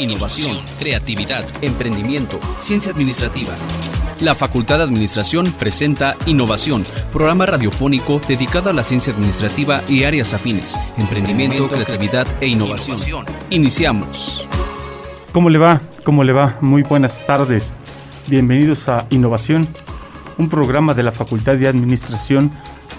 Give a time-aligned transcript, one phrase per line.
[0.00, 3.54] innovación, creatividad, emprendimiento, ciencia administrativa.
[4.20, 10.32] La Facultad de Administración presenta Innovación, programa radiofónico dedicado a la ciencia administrativa y áreas
[10.32, 13.26] afines, emprendimiento, creatividad e innovación.
[13.50, 14.48] Iniciamos.
[15.32, 15.80] ¿Cómo le va?
[16.04, 16.56] ¿Cómo le va?
[16.60, 17.74] Muy buenas tardes.
[18.26, 19.68] Bienvenidos a Innovación,
[20.38, 22.50] un programa de la Facultad de Administración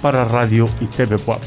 [0.02, 1.40] para Radio y TV Web.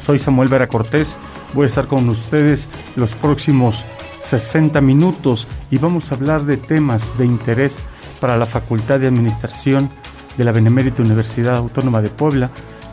[0.00, 1.14] Soy Samuel Vera Cortés,
[1.52, 3.84] voy a estar con ustedes los próximos
[4.24, 7.78] 60 minutos y vamos a hablar de temas de interés
[8.20, 9.90] para la Facultad de Administración
[10.36, 12.50] de la Benemérita Universidad Autónoma de Puebla,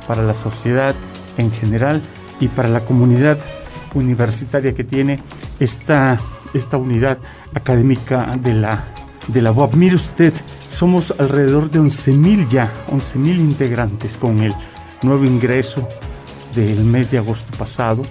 [0.07, 0.93] para la sociedad
[1.37, 2.01] en general
[2.39, 3.37] y para la comunidad
[3.93, 5.19] universitaria que tiene
[5.59, 6.17] esta,
[6.53, 7.17] esta unidad
[7.53, 8.85] académica de la,
[9.27, 9.75] de la UAP.
[9.75, 10.33] Mire usted,
[10.71, 14.53] somos alrededor de 11.000 ya, 11.000 integrantes con el
[15.01, 15.87] nuevo ingreso
[16.55, 18.01] del mes de agosto pasado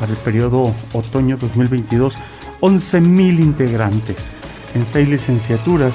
[0.00, 2.16] para el periodo otoño 2022
[2.66, 4.28] 11.000 integrantes
[4.74, 5.94] en seis licenciaturas,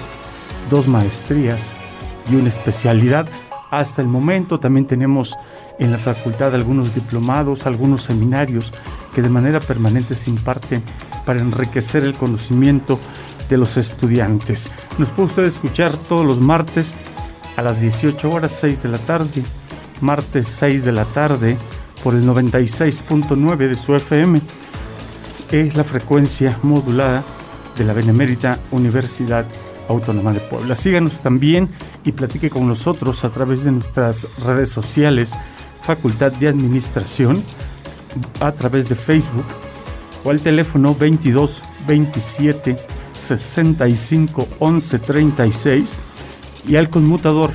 [0.69, 1.61] dos maestrías
[2.31, 3.27] y una especialidad.
[3.71, 5.35] Hasta el momento también tenemos
[5.79, 8.71] en la facultad algunos diplomados, algunos seminarios
[9.13, 10.81] que de manera permanente se imparten
[11.25, 12.97] para enriquecer el conocimiento
[13.49, 14.71] de los estudiantes.
[14.97, 16.93] Nos puede usted escuchar todos los martes
[17.57, 19.43] a las 18 horas 6 de la tarde,
[19.99, 21.57] martes 6 de la tarde
[22.01, 24.39] por el 96.9 de su FM
[25.51, 27.23] es la frecuencia modulada
[27.77, 29.45] de la Benemérita Universidad
[29.87, 30.75] Autónoma de Puebla.
[30.75, 31.69] Síganos también
[32.05, 35.29] y platique con nosotros a través de nuestras redes sociales,
[35.81, 37.43] Facultad de Administración,
[38.39, 39.45] a través de Facebook
[40.23, 42.77] o al teléfono 22 27
[43.13, 45.89] 65 11 36
[46.67, 47.51] y al conmutador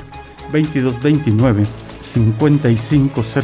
[0.53, 1.65] 22 29
[2.15, 3.37] 5500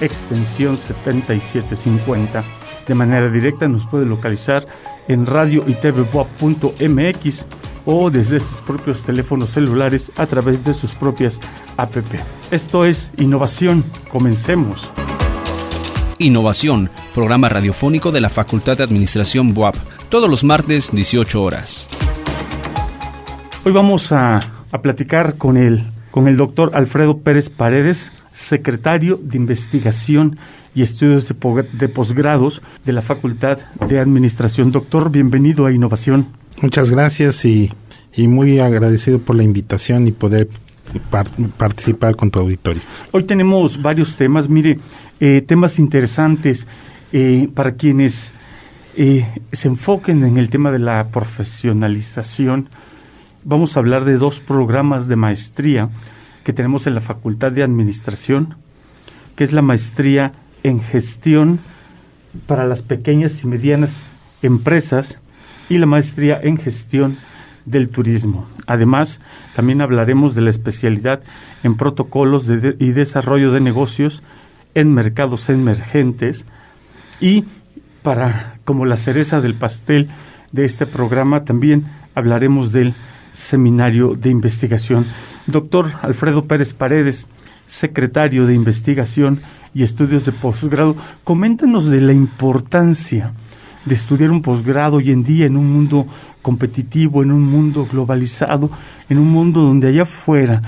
[0.00, 4.66] extensión 7750 de manera directa nos puede localizar
[5.08, 5.74] en radio y
[7.86, 11.38] o desde sus propios teléfonos celulares a través de sus propias
[11.76, 11.94] app.
[12.50, 13.84] Esto es Innovación.
[14.10, 14.88] Comencemos.
[16.18, 19.74] Innovación, programa radiofónico de la Facultad de Administración BUAP,
[20.08, 21.88] todos los martes 18 horas.
[23.64, 24.38] Hoy vamos a,
[24.70, 30.36] a platicar con el, con el doctor Alfredo Pérez Paredes, secretario de Investigación
[30.74, 33.58] y Estudios de, Posgrados de la Facultad
[33.88, 34.72] de Administración.
[34.72, 36.26] Doctor, bienvenido a Innovación.
[36.60, 37.70] Muchas gracias y,
[38.18, 40.48] muy agradecido por la invitación y poder
[41.56, 42.82] participar con tu auditorio.
[43.12, 44.78] Hoy tenemos varios temas, mire,
[45.20, 46.66] eh, temas interesantes
[47.12, 48.32] eh, para quienes
[48.96, 52.68] eh, se enfoquen en el tema de la profesionalización.
[53.44, 55.90] Vamos a hablar de dos programas de maestría
[56.44, 58.54] que tenemos en la Facultad de Administración,
[59.34, 60.32] que es la maestría
[60.62, 61.60] en gestión
[62.46, 63.96] para las pequeñas y medianas
[64.42, 65.18] empresas
[65.68, 67.16] y la maestría en gestión
[67.64, 68.46] del turismo.
[68.66, 69.20] Además,
[69.54, 71.22] también hablaremos de la especialidad
[71.62, 74.22] en protocolos y desarrollo de negocios
[74.74, 76.44] en mercados emergentes
[77.20, 77.44] y
[78.02, 80.08] para como la cereza del pastel
[80.52, 81.84] de este programa también
[82.14, 82.94] hablaremos del
[83.32, 85.06] seminario de investigación.
[85.46, 87.28] Doctor Alfredo Pérez Paredes,
[87.66, 89.40] secretario de investigación
[89.74, 93.32] y estudios de posgrado, coméntanos de la importancia
[93.84, 96.06] de estudiar un posgrado hoy en día en un mundo
[96.40, 98.70] competitivo, en un mundo globalizado,
[99.10, 100.62] en un mundo donde allá afuera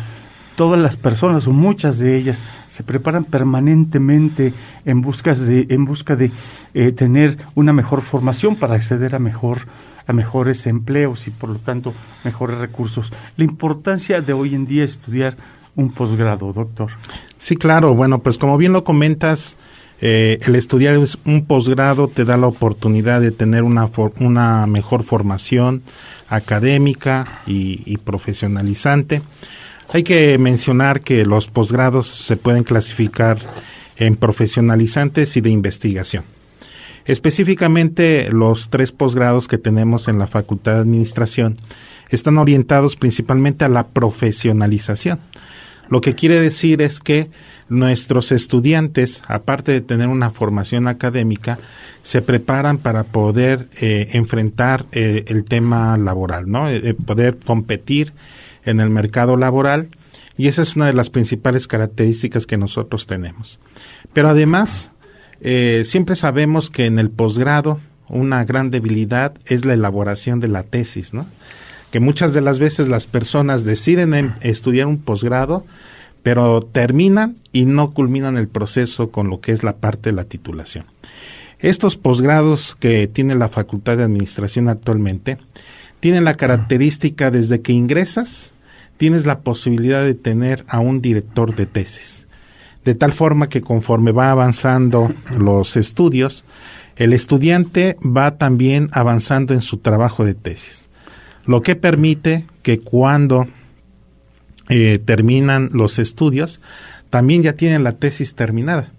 [0.56, 4.52] todas las personas o muchas de ellas se preparan permanentemente
[4.84, 6.32] en busca de, en busca de
[6.74, 9.66] eh, tener una mejor formación para acceder a mejor
[10.06, 11.92] a mejores empleos y por lo tanto
[12.24, 13.12] mejores recursos.
[13.36, 15.36] La importancia de hoy en día estudiar
[15.74, 16.90] un posgrado, doctor.
[17.38, 17.94] Sí, claro.
[17.94, 19.58] Bueno, pues como bien lo comentas,
[20.00, 23.88] eh, el estudiar un posgrado te da la oportunidad de tener una,
[24.20, 25.82] una mejor formación
[26.28, 29.22] académica y, y, profesionalizante.
[29.92, 33.38] Hay que mencionar que los posgrados se pueden clasificar
[33.96, 36.24] en profesionalizantes y de investigación.
[37.06, 41.56] Específicamente, los tres posgrados que tenemos en la Facultad de Administración
[42.08, 45.20] están orientados principalmente a la profesionalización.
[45.88, 47.30] Lo que quiere decir es que
[47.68, 51.58] nuestros estudiantes, aparte de tener una formación académica,
[52.02, 56.68] se preparan para poder eh, enfrentar eh, el tema laboral, ¿no?
[56.68, 58.12] Eh, poder competir
[58.64, 59.88] en el mercado laboral
[60.36, 63.58] y esa es una de las principales características que nosotros tenemos.
[64.12, 64.90] Pero además,
[65.40, 71.12] siempre sabemos que en el posgrado una gran debilidad es la elaboración de la tesis,
[71.12, 71.26] ¿no?
[71.90, 75.64] que muchas de las veces las personas deciden em, estudiar un posgrado,
[76.22, 80.24] pero terminan y no culminan el proceso con lo que es la parte de la
[80.24, 80.86] titulación.
[81.58, 85.38] Estos posgrados que tiene la Facultad de Administración actualmente
[86.00, 88.52] tienen la característica desde que ingresas,
[88.98, 92.25] tienes la posibilidad de tener a un director de tesis.
[92.86, 96.44] De tal forma que conforme va avanzando los estudios,
[96.94, 100.88] el estudiante va también avanzando en su trabajo de tesis,
[101.46, 103.48] lo que permite que cuando
[104.68, 106.60] eh, terminan los estudios,
[107.10, 108.92] también ya tienen la tesis terminada.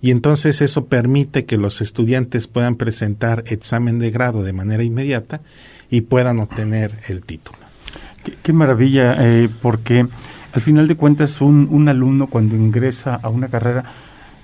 [0.00, 5.40] Y entonces eso permite que los estudiantes puedan presentar examen de grado de manera inmediata
[5.90, 7.58] y puedan obtener el título.
[8.44, 10.06] Qué, maravilla, eh, porque
[10.56, 13.84] al final de cuentas un, un alumno cuando ingresa a una carrera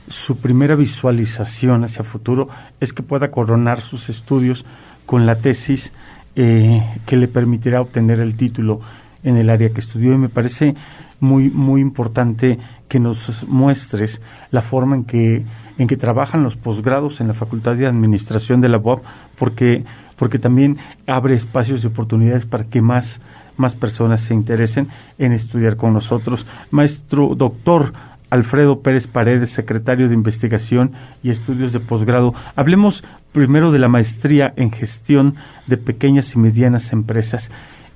[0.08, 2.50] su primera visualización hacia futuro
[2.80, 4.66] es que pueda coronar sus estudios
[5.06, 5.94] con la tesis
[6.36, 8.82] eh, que le permitirá obtener el título
[9.22, 10.12] en el área que estudió.
[10.12, 10.74] Y me parece
[11.18, 14.20] muy muy importante que nos muestres
[14.50, 15.44] la forma en que
[15.78, 19.02] en que trabajan los posgrados en la Facultad de Administración de la UAP
[19.38, 19.86] porque
[20.16, 20.76] porque también
[21.06, 23.18] abre espacios de oportunidades para que más
[23.56, 24.88] más personas se interesen
[25.18, 26.46] en estudiar con nosotros.
[26.70, 27.92] Maestro doctor
[28.32, 32.34] Alfredo Pérez Paredes, secretario de Investigación y Estudios de Posgrado.
[32.56, 35.34] Hablemos primero de la maestría en gestión
[35.66, 37.50] de pequeñas y medianas empresas.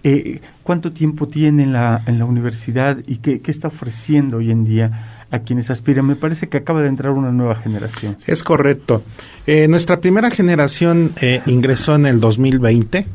[0.05, 4.65] Eh, ¿Cuánto tiempo tiene en la, en la universidad y qué, está ofreciendo hoy en
[4.65, 6.07] día a quienes aspiran?
[6.07, 8.19] Me parece que acaba de entrar una nueva generación.
[8.27, 9.03] Es correcto.
[9.47, 13.07] Eh, nuestra primera generación eh, ingresó en el 2020,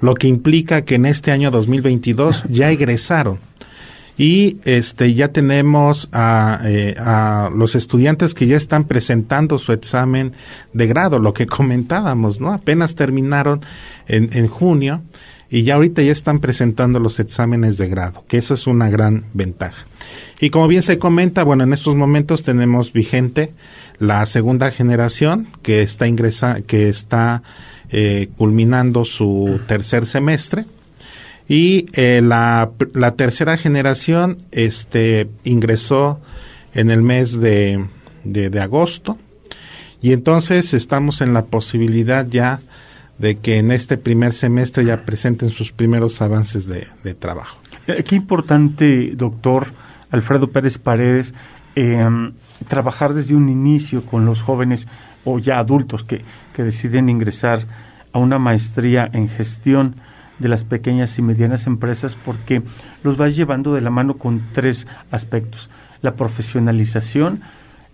[0.00, 3.40] lo que implica que en este año 2022 ya egresaron
[4.18, 10.32] y este ya tenemos eh, a, los estudiantes que ya están presentando su examen
[10.72, 12.52] de grado, lo que comentábamos, ¿no?
[12.52, 13.60] Apenas terminaron
[14.08, 15.02] en, en junio
[15.50, 19.24] y ya ahorita ya están presentando los exámenes de grado, que eso es una gran
[19.32, 19.86] ventaja.
[20.40, 23.54] Y como bien se comenta, bueno, en estos momentos tenemos vigente
[23.98, 27.42] la segunda generación que está ingresa, que está
[27.90, 30.66] eh, culminando su tercer semestre
[31.48, 32.70] y eh, la,
[33.16, 36.20] tercera generación este, ingresó
[36.74, 37.86] en el mes de,
[38.24, 39.16] de, agosto.
[40.02, 42.60] Y entonces estamos en la posibilidad ya
[43.16, 47.58] de que en este primer semestre ya presenten sus primeros avances de, de trabajo.
[47.86, 49.68] Eh, qué importante, doctor
[50.10, 51.32] Alfredo Pérez Paredes,
[51.74, 52.32] em,
[52.68, 54.86] trabajar desde un inicio con los jóvenes
[55.24, 56.22] o ya adultos que,
[56.54, 57.66] que deciden ingresar
[58.12, 59.96] a una maestría en gestión
[60.38, 62.62] de las pequeñas y medianas empresas porque
[63.02, 65.68] los va llevando de la mano con tres aspectos.
[66.00, 67.40] La profesionalización,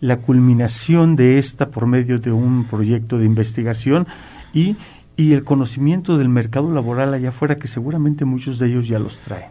[0.01, 4.07] la culminación de esta por medio de un proyecto de investigación
[4.53, 4.77] y,
[5.17, 9.19] y el conocimiento del mercado laboral allá afuera que seguramente muchos de ellos ya los
[9.19, 9.47] traen.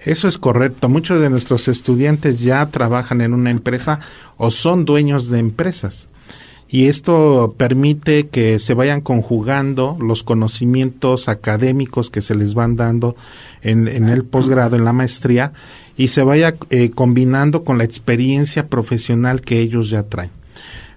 [0.00, 0.88] Eso es correcto.
[0.88, 4.00] Muchos de nuestros estudiantes ya trabajan en una empresa
[4.36, 6.08] o son dueños de empresas
[6.72, 13.14] y esto permite que se vayan conjugando los conocimientos académicos que se les van dando
[13.60, 15.52] en, el posgrado, en la maestría,
[15.98, 20.30] y se vaya eh, combinando con la experiencia profesional que ellos ya traen.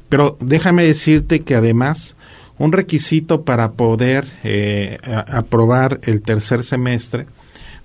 [0.07, 2.15] Pero déjame decirte que además
[2.57, 4.97] un requisito para poder eh,
[5.27, 7.27] aprobar el tercer semestre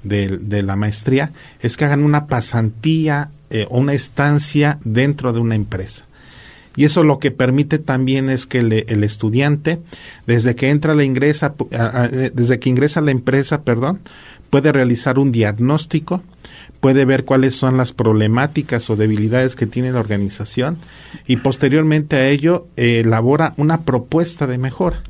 [0.05, 5.57] de, la maestría es que hagan una pasantía eh, o una estancia dentro de una
[5.57, 6.05] empresa.
[6.77, 9.81] Y eso lo que permite también es que el, estudiante,
[10.27, 14.01] desde que entra la ingresa, eh, desde que ingresa a la empresa, perdón,
[14.51, 16.23] puede realizar un diagnóstico,
[16.81, 20.79] puede ver cuáles son las problemáticas o debilidades que tiene la organización
[21.27, 25.03] y posteriormente a ello eh, elabora una propuesta de mejora.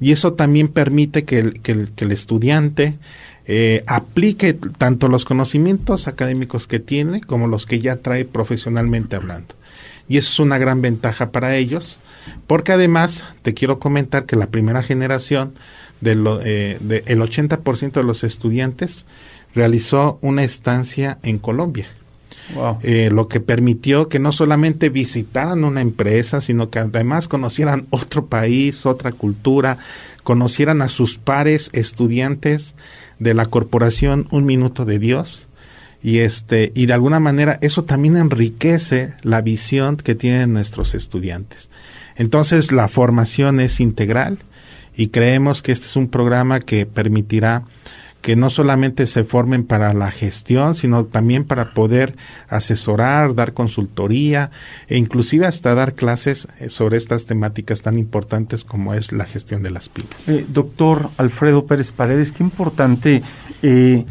[0.00, 2.98] Y eso también permite que el, estudiante
[3.46, 9.57] eh, aplique tanto los conocimientos académicos que tiene como los que ya trae profesionalmente hablando
[10.08, 11.98] y eso es una gran ventaja para ellos,
[12.46, 15.54] porque además te quiero comentar que la primera generación
[16.00, 19.06] de lo, eh, el 80% de los estudiantes
[19.54, 21.88] realizó una estancia en Colombia.
[22.82, 28.26] Eh, lo que permitió que no solamente visitaran una empresa, sino que además conocieran otro
[28.26, 29.78] país, otra cultura,
[30.22, 32.74] conocieran a sus pares estudiantes
[33.18, 35.47] de la corporación Un Minuto de Dios,
[36.02, 41.70] y este y de alguna manera eso también enriquece la visión que tienen nuestros estudiantes.
[42.16, 44.38] Entonces la formación es integral
[44.96, 47.64] y creemos que este es un programa que permitirá
[48.20, 52.16] que no solamente se formen para la gestión, sino también para poder
[52.48, 54.50] asesorar, dar consultoría
[54.88, 59.62] e inclusive hasta dar clases eh, sobre estas temáticas tan importantes como es la gestión
[59.62, 60.28] de las pymes.
[60.28, 63.22] Eh, doctor Alfredo Pérez Paredes, qué importante
[63.62, 64.04] eh,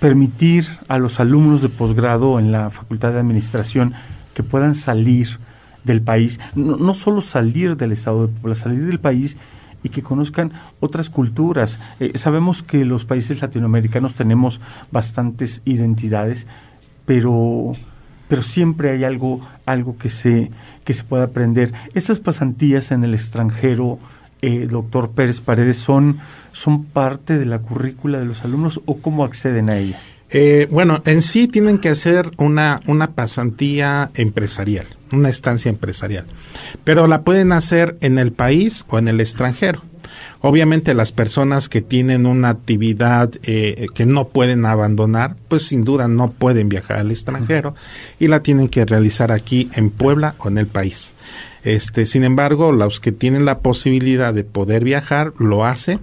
[0.00, 3.94] permitir a los alumnos de posgrado en la Facultad de Administración
[4.34, 5.38] que puedan salir
[5.84, 9.36] del país, no, no solo salir del estado de Puebla, salir del país
[9.82, 11.78] y que conozcan otras culturas.
[12.00, 14.60] Eh, sabemos que los países latinoamericanos tenemos
[14.90, 16.46] bastantes identidades,
[17.06, 17.72] pero
[18.28, 20.50] pero siempre hay algo algo que se
[20.84, 21.72] que se puede aprender.
[21.94, 24.00] Estas pasantías en el extranjero,
[24.42, 26.20] eh, doctor Pérez Paredes, son
[26.56, 30.00] son parte de la currícula de los alumnos o cómo acceden a ella.
[30.30, 36.24] Eh, bueno, en sí tienen que hacer una, una pasantía empresarial, una estancia empresarial,
[36.82, 39.82] pero la pueden hacer en el país o en el extranjero.
[40.40, 46.08] Obviamente las personas que tienen una actividad eh, que no pueden abandonar, pues sin duda
[46.08, 47.74] no pueden viajar al extranjero
[48.18, 51.14] y la tienen que realizar aquí en Puebla o en el país.
[51.66, 55.98] Este, sin embargo, los que tienen la posibilidad de poder viajar lo hacen.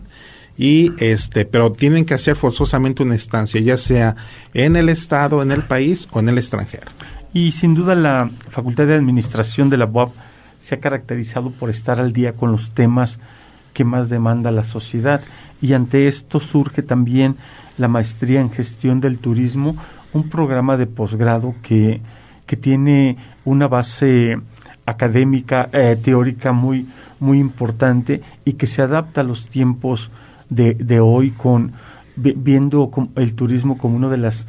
[0.58, 4.16] Y este pero tienen que hacer forzosamente una estancia ya sea
[4.54, 6.88] en el estado en el país o en el extranjero.
[7.34, 10.14] Y sin duda la facultad de administración de la UAP
[10.60, 13.18] se ha caracterizado por estar al día con los temas
[13.74, 15.22] que más demanda la sociedad.
[15.62, 17.38] Y ante esto surge también
[17.78, 19.78] la maestría en gestión del turismo
[20.12, 22.02] un programa de posgrado que
[22.46, 24.38] que tiene una base
[24.86, 26.88] académica eh, teórica muy
[27.20, 30.12] muy importante y que se adapta a los tiempos
[30.50, 31.74] de, de hoy con
[32.16, 34.46] viendo el turismo como una de las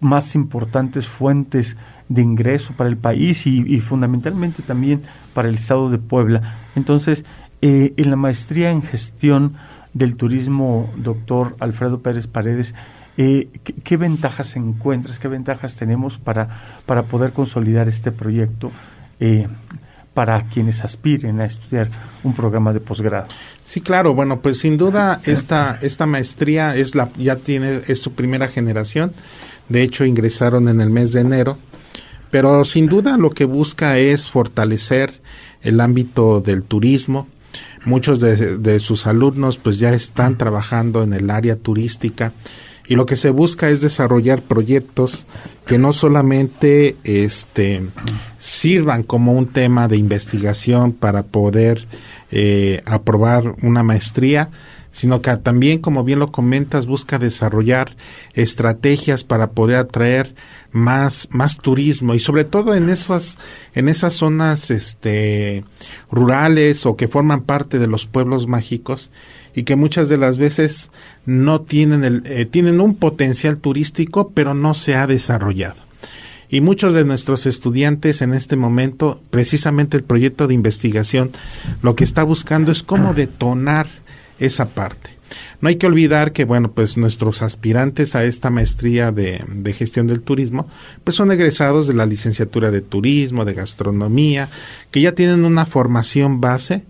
[0.00, 1.76] más importantes fuentes
[2.08, 6.58] de ingreso para el país y, fundamentalmente también para el estado de Puebla.
[6.74, 7.24] Entonces,
[7.62, 9.54] eh, en la maestría en gestión
[9.94, 12.74] del turismo, doctor Alfredo Pérez Paredes,
[13.16, 13.48] eh,
[13.84, 16.48] ¿qué, ventajas encuentras, qué ventajas tenemos para,
[16.86, 18.72] para poder consolidar este proyecto?
[19.20, 19.46] Eh,
[20.14, 21.88] para quienes aspiren a estudiar
[22.24, 23.28] un programa de posgrado.
[23.64, 28.12] Sí, claro, bueno, pues sin duda esta esta maestría es la ya tiene es su
[28.12, 29.12] primera generación.
[29.68, 31.58] De hecho, ingresaron en el mes de enero,
[32.30, 35.20] pero sin duda lo que busca es fortalecer
[35.62, 37.28] el ámbito del turismo.
[37.84, 42.32] Muchos de, de sus alumnos pues ya están trabajando en el área turística
[42.90, 45.24] y lo que se busca es desarrollar proyectos
[45.64, 47.86] que no solamente este
[48.36, 51.86] sirvan como un tema de investigación para poder
[52.32, 54.50] eh, aprobar una maestría,
[54.90, 57.94] sino que también, como bien lo comentas, busca desarrollar
[58.34, 60.34] estrategias para poder atraer
[60.72, 62.14] más, más turismo.
[62.14, 63.38] Y sobre todo en esas,
[63.72, 65.62] en esas zonas este,
[66.10, 69.10] rurales o que forman parte de los pueblos mágicos
[69.54, 70.90] y que muchas de las veces
[71.26, 75.82] no tienen el, eh, tienen un potencial turístico pero no se ha desarrollado.
[76.48, 81.30] Y muchos de nuestros estudiantes en este momento, precisamente el proyecto de investigación,
[81.80, 83.86] lo que está buscando es cómo detonar
[84.40, 85.10] esa parte.
[85.60, 90.08] No hay que olvidar que, bueno, pues nuestros aspirantes a esta maestría de, de, gestión
[90.08, 90.68] del turismo,
[91.04, 94.48] pues son egresados de la licenciatura de turismo, de gastronomía,
[94.90, 96.84] que ya tienen una formación base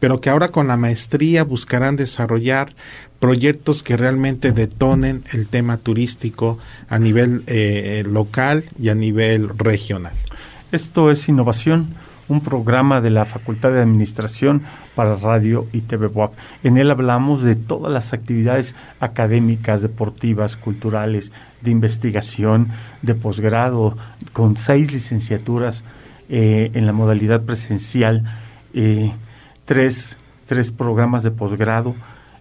[0.00, 2.74] pero que ahora con la maestría buscarán desarrollar
[3.18, 10.12] proyectos que realmente detonen el tema turístico a nivel eh, local y a nivel regional.
[10.72, 11.94] Esto es Innovación,
[12.28, 14.62] un programa de la Facultad de Administración
[14.94, 16.10] para Radio y TV.
[16.64, 22.68] En él hablamos de todas las actividades académicas, deportivas, culturales, de investigación,
[23.02, 23.96] de posgrado,
[24.32, 25.84] con seis licenciaturas
[26.28, 28.24] eh, en la modalidad presencial.
[28.74, 29.12] Eh,
[29.66, 31.94] tres, tres programas de posgrado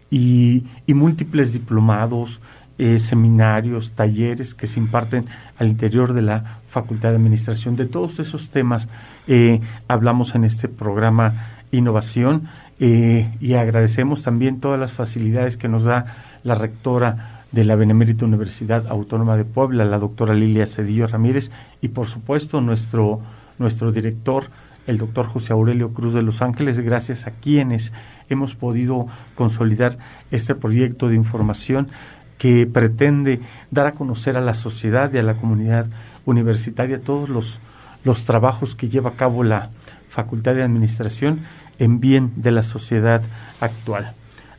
[0.10, 2.40] y, múltiples diplomados,
[2.78, 5.26] eh, seminarios, talleres que se imparten
[5.58, 7.76] al interior de la Facultad de Administración.
[7.76, 8.88] De todos esos temas
[9.28, 12.48] eh, hablamos en este programa Innovación
[12.80, 18.26] eh, y agradecemos también todas las facilidades que nos da la rectora de la Benemérita
[18.26, 21.52] Universidad Autónoma de Puebla, la doctora Lilia Cedillo Ramírez,
[21.82, 23.22] y por supuesto nuestro,
[23.58, 24.50] nuestro director,
[24.88, 27.92] el doctor José Aurelio Cruz de Los Ángeles, gracias a quienes
[28.30, 29.98] hemos podido consolidar
[30.32, 31.90] este proyecto de información
[32.38, 33.40] que pretende
[33.72, 35.88] dar a conocer a la sociedad y a la comunidad
[36.26, 37.60] universitaria todos los,
[38.04, 39.70] los trabajos que lleva a cabo la
[40.10, 41.42] Facultad de Administración
[41.80, 43.22] en bien de la sociedad
[43.60, 44.14] actual.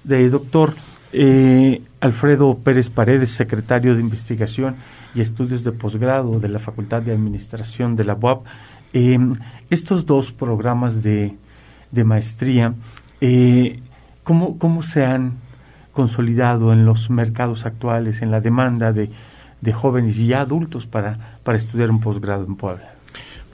[0.04, 0.74] De doctor
[1.12, 4.76] eh, Alfredo Pérez Paredes, secretario de Investigación
[5.14, 8.44] y Estudios de Posgrado de la Facultad de Administración de la UAP,
[8.96, 9.18] eh,
[9.68, 11.34] estos dos programas de,
[11.92, 12.72] maestría,
[13.20, 13.80] eh,
[14.24, 15.34] ¿cómo, ¿cómo, se han
[15.92, 19.10] consolidado en los mercados actuales, en la demanda de,
[19.74, 22.94] jóvenes y adultos para, para estudiar un posgrado en Puebla?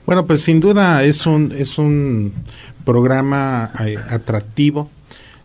[0.05, 2.31] Bueno, pues sin duda es un, es un
[2.85, 4.89] programa eh, atractivo,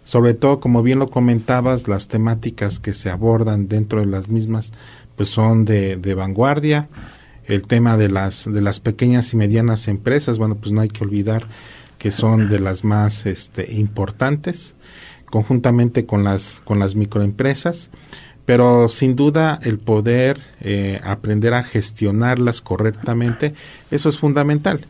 [0.04, 4.72] sobre todo como bien lo comentabas, las temáticas que se abordan dentro de las mismas
[5.16, 6.86] pues son de vanguardia,
[7.48, 11.02] el tema de las de las pequeñas y medianas empresas, bueno, pues no hay que
[11.02, 11.46] olvidar
[11.98, 14.74] que son de las más este, importantes,
[15.26, 17.90] conjuntamente con las con las microempresas,
[18.44, 23.54] pero sin duda el poder eh, aprender a gestionarlas correctamente,
[23.90, 24.86] eso es fundamental.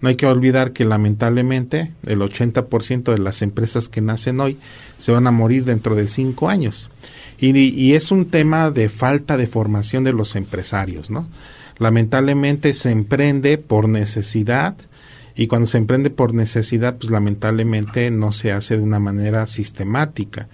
[0.00, 4.58] No hay que olvidar que lamentablemente el 80% de las empresas que nacen hoy
[4.96, 6.88] se van a morir dentro de cinco años.
[7.38, 11.26] Y, y, es un tema de falta de formación de los empresarios, ¿no?
[11.80, 14.76] Lamentablemente se emprende por necesidad
[15.34, 20.48] y cuando se emprende por necesidad, pues lamentablemente no se hace de una manera sistemática.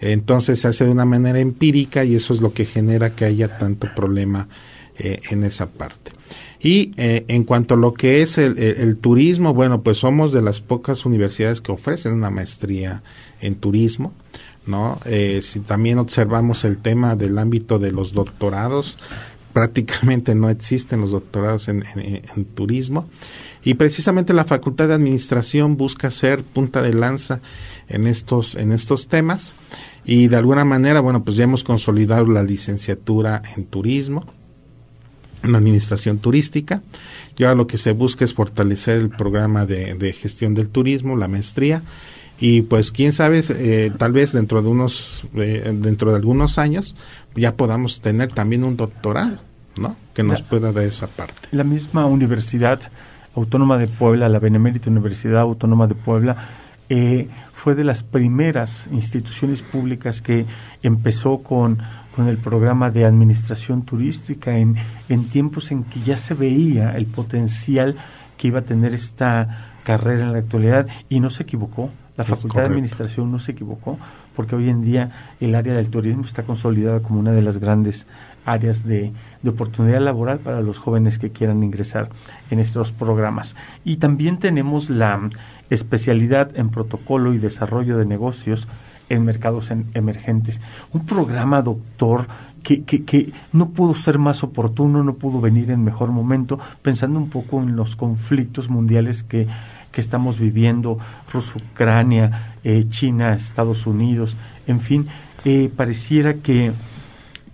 [0.00, 3.58] Entonces se hace de una manera empírica y eso es lo que genera que haya
[3.58, 4.48] tanto problema
[4.98, 6.12] eh, en esa parte.
[6.60, 10.62] Y eh, en cuanto a lo que es el, turismo, bueno, pues somos de las
[10.62, 13.02] pocas universidades que ofrecen una maestría
[13.42, 14.14] en turismo,
[14.64, 14.98] ¿no?
[15.04, 18.96] Eh, si también observamos el tema del ámbito de los doctorados,
[19.54, 21.84] prácticamente no existen los doctorados en,
[22.54, 23.08] turismo.
[23.62, 27.40] Y precisamente la Facultad de Administración busca ser punta de lanza
[27.88, 29.54] en estos, en estos temas.
[30.04, 34.26] Y de alguna manera, bueno, pues ya hemos consolidado la licenciatura en turismo
[35.44, 36.82] en administración turística.
[37.36, 41.28] Y ahora lo que se busca es fortalecer el programa de, gestión del turismo, la
[41.28, 41.82] maestría.
[42.38, 46.96] Y pues quién sabe, eh, tal vez dentro de unos, eh, dentro de algunos años
[47.34, 49.38] ya podamos tener también un doctorado,
[49.76, 49.96] ¿no?
[50.12, 51.48] Que nos pueda dar esa parte.
[51.52, 52.80] La misma Universidad
[53.34, 56.36] Autónoma de Puebla, la Benemérita Universidad Autónoma de Puebla,
[56.88, 60.44] eh, fue de las primeras instituciones públicas que
[60.82, 61.78] empezó con
[62.14, 64.76] con el programa de administración turística en,
[65.08, 67.96] en tiempos en que ya se veía el potencial
[68.36, 71.90] que iba a tener esta carrera en la actualidad y no se equivocó.
[72.16, 73.98] La Facultad de Administración no se equivocó
[74.36, 78.06] porque hoy en día el área del turismo está consolidada como una de las grandes
[78.44, 82.10] áreas de, de, oportunidad laboral para los jóvenes que quieran ingresar
[82.50, 83.56] en estos programas.
[83.84, 85.28] Y también tenemos la
[85.70, 88.68] especialidad en protocolo y desarrollo de negocios
[89.08, 90.60] en mercados emergentes.
[90.92, 92.26] Un programa, doctor,
[92.62, 97.18] que, que, que, no pudo ser más oportuno, no pudo venir en mejor momento, pensando
[97.18, 99.46] un poco en los conflictos mundiales que,
[99.94, 100.98] que estamos viviendo,
[101.32, 105.06] Rusia, Ucrania, eh, China, Estados Unidos, en fin,
[105.44, 106.72] eh, pareciera que,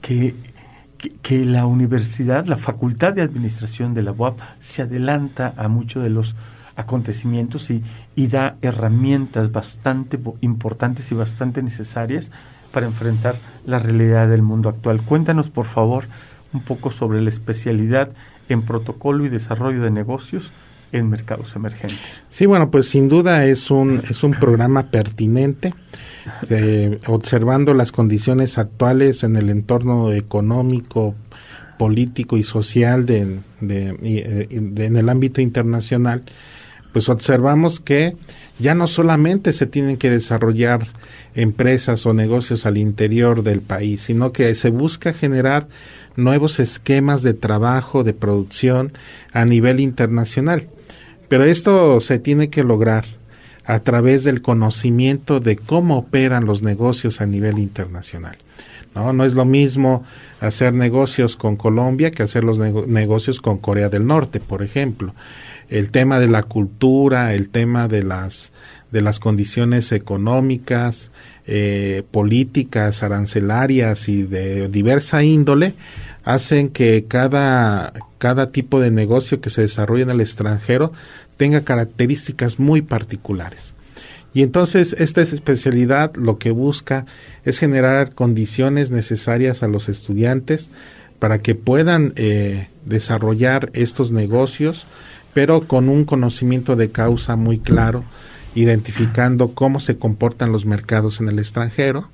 [0.01, 0.35] que,
[1.21, 6.09] que, la universidad, la Facultad de Administración de la UAP se adelanta a muchos de
[6.09, 6.35] los
[6.77, 7.83] acontecimientos y,
[8.17, 12.31] y da herramientas bastante importantes y bastante necesarias
[12.73, 15.03] para enfrentar la realidad del mundo actual.
[15.03, 16.05] Cuéntanos, por favor,
[16.55, 18.09] un poco sobre la especialidad
[18.49, 20.53] en protocolo y desarrollo de negocios
[20.93, 21.99] en mercados emergentes.
[22.29, 25.75] Sí, bueno, pues sin duda es un, es un programa pertinente,
[26.49, 31.15] eh, observando las condiciones actuales en el entorno económico,
[31.79, 36.25] político y social de, de, eh, en el ámbito internacional
[36.93, 38.17] pues observamos que
[38.59, 40.87] ya no solamente se tienen que desarrollar
[41.35, 45.69] empresas o negocios al interior del país, sino que se busca generar
[46.17, 48.93] nuevos esquemas de trabajo, de producción
[49.33, 50.69] a nivel internacional.
[51.31, 53.07] Pero esto se tiene que lograr
[53.65, 58.37] a través del conocimiento de cómo operan los negocios a nivel internacional.
[58.95, 60.05] No, no es lo mismo
[60.41, 65.15] hacer negocios con Colombia que hacer los negocios con Corea del Norte, por ejemplo
[65.71, 68.53] el tema de la cultura, el tema de las
[68.91, 71.13] de las condiciones económicas,
[71.47, 75.75] eh, políticas, arancelarias y de diversa índole,
[76.25, 80.93] hacen que cada, cada tipo de negocio que se desarrolla en el extranjero
[81.37, 83.75] tenga características muy particulares.
[84.33, 87.07] Y entonces esta especialidad lo que busca
[87.45, 90.71] es generar condiciones necesarias a los estudiantes
[91.19, 94.87] para que puedan eh, desarrollar estos negocios
[95.33, 98.05] pero con un conocimiento de causa muy claro,
[98.55, 102.09] identificando cómo se comportan los mercados en el extranjero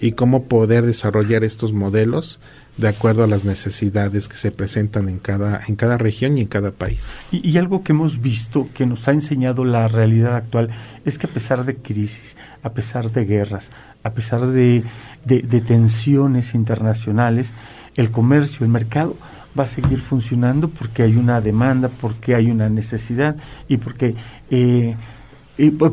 [0.00, 2.40] y cómo poder desarrollar estos modelos
[2.76, 6.46] de acuerdo a las necesidades que se presentan en cada, en cada región y en
[6.46, 7.10] cada país.
[7.30, 10.70] Y, algo que hemos visto, que nos ha enseñado la realidad actual,
[11.04, 13.70] es que a pesar de crisis, a pesar de guerras,
[14.02, 14.82] a pesar de,
[15.24, 17.52] de tensiones internacionales,
[17.96, 19.16] el comercio, el mercado,
[19.58, 23.36] va a seguir funcionando porque hay una demanda, porque hay una necesidad
[23.68, 24.14] y porque,
[24.50, 24.96] eh,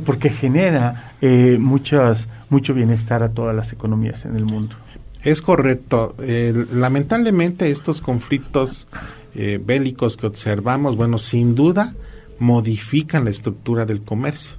[0.05, 4.75] porque genera eh, muchas, mucho bienestar a todas las economías en el mundo.
[5.23, 6.15] Es correcto.
[6.71, 8.87] lamentablemente estos conflictos
[9.39, 11.93] eh, bélicos que observamos, bueno, sin duda
[12.39, 14.57] modifican la estructura del comercio.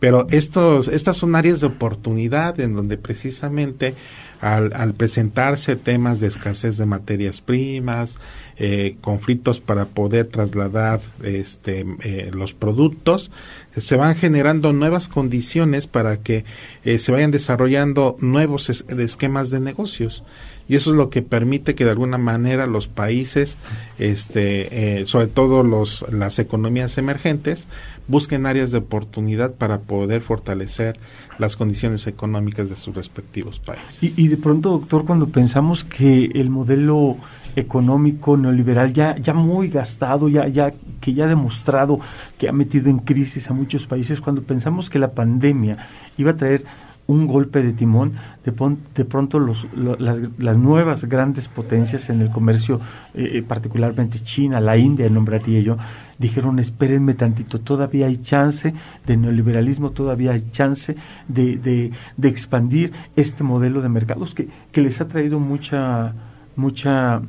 [0.00, 3.94] Pero estos, estas son áreas de oportunidad en donde precisamente
[4.40, 8.16] al, al presentarse temas de escasez de materias primas,
[8.56, 13.30] eh, conflictos para poder trasladar este, eh, los productos,
[13.76, 16.44] se van generando nuevas condiciones para que
[16.84, 20.24] eh, se vayan desarrollando nuevos esquemas de negocios
[20.70, 23.58] y eso es lo que permite que de alguna manera los países,
[23.98, 27.66] este, eh, sobre todo los, las economías emergentes,
[28.06, 30.96] busquen áreas de oportunidad para poder fortalecer
[31.38, 34.16] las condiciones económicas de sus respectivos países.
[34.16, 37.16] Y, de pronto, doctor, cuando pensamos que el modelo
[37.56, 41.98] económico neoliberal ya, ya muy gastado, ya, ya, que ya ha demostrado
[42.38, 46.36] que ha metido en crisis a muchos países, cuando pensamos que la pandemia iba a
[46.36, 46.62] traer
[47.10, 48.12] un golpe de timón,
[48.44, 48.52] de,
[48.94, 52.80] de pronto los, las, nuevas grandes potencias en el comercio,
[53.14, 55.76] eh, eh, particularmente China, la India, nombraría yo,
[56.18, 58.72] dijeron, espérenme tantito, todavía hay chance
[59.06, 60.94] de neoliberalismo, todavía hay chance
[61.26, 66.12] de, de, expandir este modelo de mercados que, que les ha traído mucha,
[66.54, 67.22] mucha,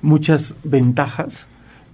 [0.00, 1.46] muchas ventajas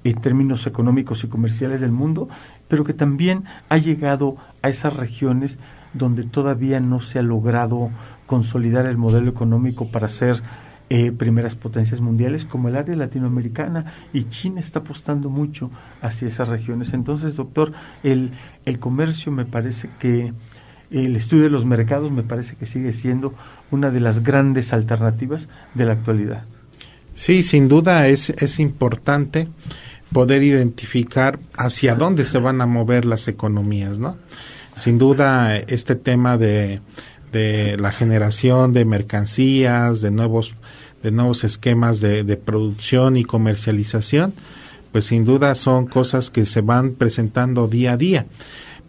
[0.04, 2.28] en términos económicos y comerciales del mundo,
[2.68, 5.58] pero que también ha llegado a esas regiones
[5.94, 7.90] donde todavía no se ha logrado
[8.26, 10.42] consolidar el modelo económico para ser
[10.90, 15.70] eh, primeras potencias mundiales como el área latinoamericana y China está apostando mucho
[16.02, 16.92] hacia esas regiones.
[16.92, 18.32] Entonces, doctor, el,
[18.66, 20.32] el comercio me parece que
[20.90, 23.34] el estudio de los mercados me parece que sigue siendo
[23.70, 26.44] una de las grandes alternativas de la actualidad.
[27.14, 29.48] Sí, sin duda es, es importante
[30.12, 34.16] poder identificar hacia dónde se van a mover las economías, ¿no?
[34.74, 36.80] Sin duda, este tema de,
[37.32, 40.54] de la generación de mercancías, de nuevos,
[41.02, 44.34] de nuevos esquemas de, de producción y comercialización,
[44.92, 48.26] pues sin duda son cosas que se van presentando día a día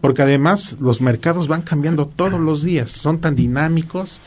[0.05, 4.19] porque además los mercados van cambiando todos los días, son tan dinámicos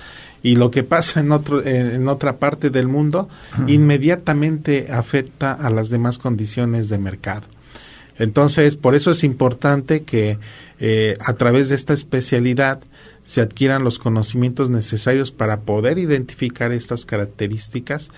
[0.43, 3.29] y lo que pasa en otro en otra parte del mundo
[3.69, 7.47] inmediatamente afecta a las demás condiciones de mercado.
[8.19, 10.39] Entonces, por eso es importante que
[10.81, 12.81] eh, a través de esta especialidad
[13.25, 18.11] se adquieran los conocimientos necesarios para poder identificar estas características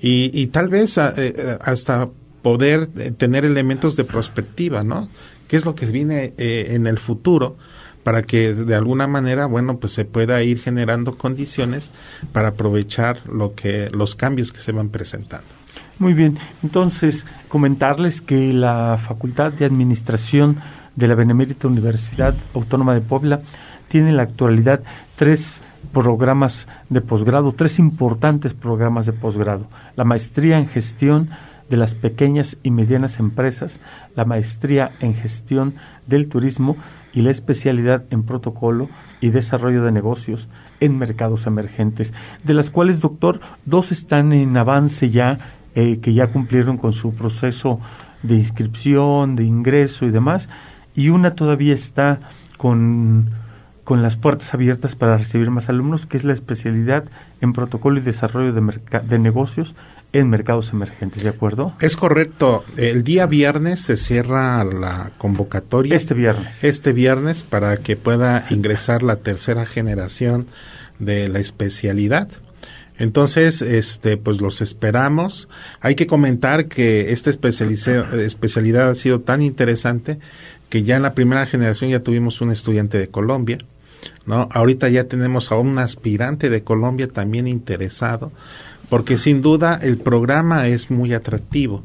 [0.00, 2.10] y, tal vez eh, eh, hasta
[2.42, 5.08] poder tener elementos de perspectiva, ¿no?
[5.48, 7.56] ¿Qué es lo que viene en el futuro?
[8.02, 11.90] para que de alguna manera, bueno, pues se pueda ir generando condiciones
[12.32, 15.46] para aprovechar lo que los cambios que se van presentando.
[16.00, 20.56] Muy bien, entonces comentarles que la Facultad de Administración
[20.96, 23.42] de la Benemérita Universidad Autónoma de Puebla
[23.86, 24.82] tiene en la actualidad
[25.14, 25.60] tres
[25.92, 29.68] programas de posgrado, tres importantes programas de posgrado.
[29.94, 31.30] La maestría en gestión
[31.70, 33.78] de las pequeñas y medianas empresas,
[34.16, 35.74] la maestría en gestión
[36.08, 36.76] del turismo
[37.12, 38.88] y la especialidad en protocolo
[39.20, 40.48] y desarrollo de negocios
[40.80, 45.38] en mercados emergentes, de las cuales, doctor, dos están en avance ya
[45.74, 47.80] eh, que ya cumplieron con su proceso
[48.22, 50.48] de inscripción, de ingreso y demás,
[50.94, 52.20] y una todavía está
[52.56, 53.30] con,
[53.84, 57.04] con las puertas abiertas para recibir más alumnos, que es la especialidad
[57.40, 59.74] en protocolo y desarrollo de, de negocios
[60.14, 61.74] en mercados emergentes, ¿de acuerdo?
[61.80, 62.64] Es correcto.
[62.76, 65.96] El día viernes se cierra la convocatoria.
[65.96, 66.62] Este viernes.
[66.62, 70.46] Este viernes para que pueda ingresar la tercera generación
[71.00, 72.28] de la especialidad.
[72.98, 75.48] Entonces, este, pues los esperamos.
[75.80, 80.18] Hay que comentar que esta especialidad ha sido tan interesante
[80.68, 83.58] que ya en la primera generación ya tuvimos un estudiante de Colombia,
[84.26, 84.48] ¿no?
[84.52, 88.32] Ahorita ya tenemos a un aspirante de Colombia también interesado,
[88.88, 91.82] porque sin duda el programa es muy atractivo.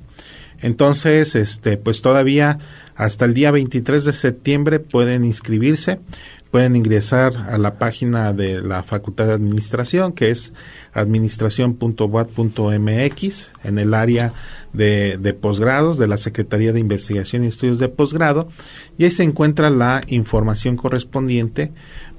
[0.62, 2.60] Entonces, este, pues todavía
[2.96, 6.00] hasta el día 23 de septiembre pueden inscribirse
[6.52, 10.54] pueden ingresar a la página de la Facultad de Administración, que es
[10.94, 14.34] administración.wat.mx, en el área
[14.74, 18.48] de, posgrados de la Secretaría de Investigación y Estudios de Posgrado,
[18.98, 21.72] y ahí se encuentra la información correspondiente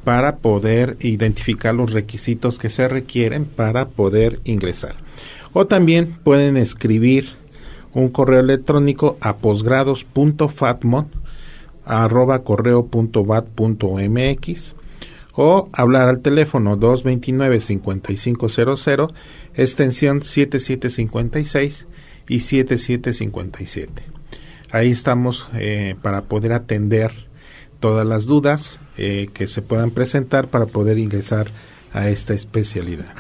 [0.04, 4.94] para poder identificar los requisitos que se requieren para poder ingresar.
[5.52, 7.30] O también pueden escribir
[7.92, 11.20] un correo electrónico a posgrados.fatmon
[11.90, 14.74] arroba correo.bat.mx
[15.32, 19.12] o hablar al teléfono 229-5500,
[19.54, 21.86] extensión 7756
[22.28, 24.02] y 7757.
[24.72, 27.12] Ahí estamos eh, para poder atender
[27.80, 31.48] todas las dudas eh, que se puedan presentar para poder ingresar
[31.92, 33.14] a esta especialidad.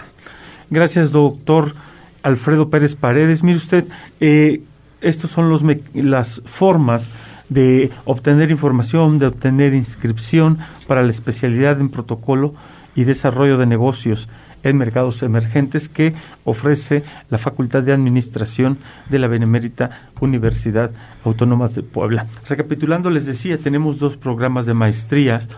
[0.68, 1.74] Gracias, doctor
[2.22, 3.42] Alfredo Pérez Paredes.
[3.42, 3.86] Mire usted,
[4.20, 4.62] eh,
[5.00, 5.62] estos son los
[5.94, 7.08] las formas
[7.50, 12.54] de obtener información, de obtener inscripción para la especialidad en protocolo
[12.94, 14.28] y desarrollo de negocios
[14.62, 20.90] en mercados emergentes que ofrece la Facultad de Administración de la Benemérita Universidad
[21.24, 22.26] Autónoma de Puebla.
[22.48, 25.48] Recapitulando, les decía, tenemos dos programas de maestrías,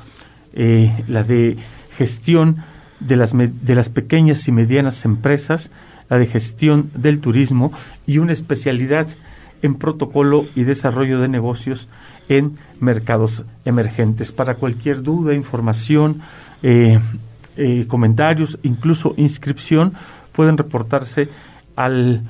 [0.52, 1.56] eh, la de
[1.96, 2.58] gestión
[3.00, 5.70] de las, de las pequeñas y medianas empresas,
[6.08, 7.72] la de gestión del turismo
[8.06, 9.08] y una especialidad
[9.62, 11.88] en protocolo y desarrollo de negocios
[12.28, 14.32] en mercados emergentes.
[14.32, 16.20] Para cualquier duda, información,
[16.62, 16.98] eh,
[17.56, 19.94] eh, comentarios, incluso inscripción,
[20.32, 21.28] pueden reportarse
[21.76, 22.22] al,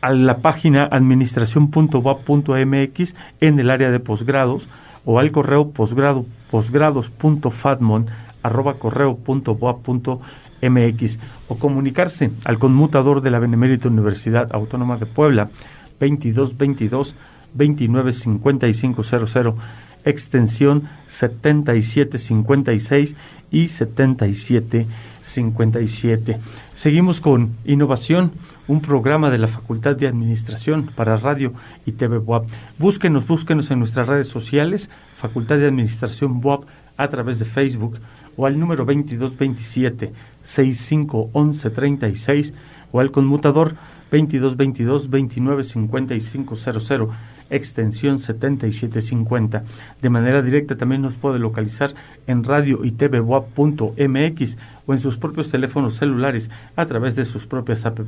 [0.00, 4.68] a la página administración.wap.mx en el área de posgrados
[5.04, 6.24] o al correo posgrado
[8.42, 8.74] arroba
[11.48, 15.50] o comunicarse al conmutador de la Benemérita Universidad Autónoma de Puebla
[16.00, 17.14] 2222
[17.54, 19.54] 295500
[20.04, 23.16] extensión 7756
[23.50, 26.38] y 7757.
[26.74, 28.32] Seguimos con Innovación,
[28.68, 31.52] un programa de la Facultad de Administración para Radio
[31.84, 32.48] y TV WAP.
[32.78, 36.64] Búsquenos, búsquenos en nuestras redes sociales, Facultad de Administración WAP
[36.96, 37.98] a través de Facebook
[38.36, 42.52] o al número 2227 651136
[42.92, 43.74] o al conmutador
[44.10, 47.08] 2222 295500
[47.50, 49.64] extensión 7750.
[50.00, 51.94] De manera directa también nos puede localizar
[52.26, 52.92] en radio y
[54.86, 58.00] o en sus propios teléfonos celulares a través de sus propias app.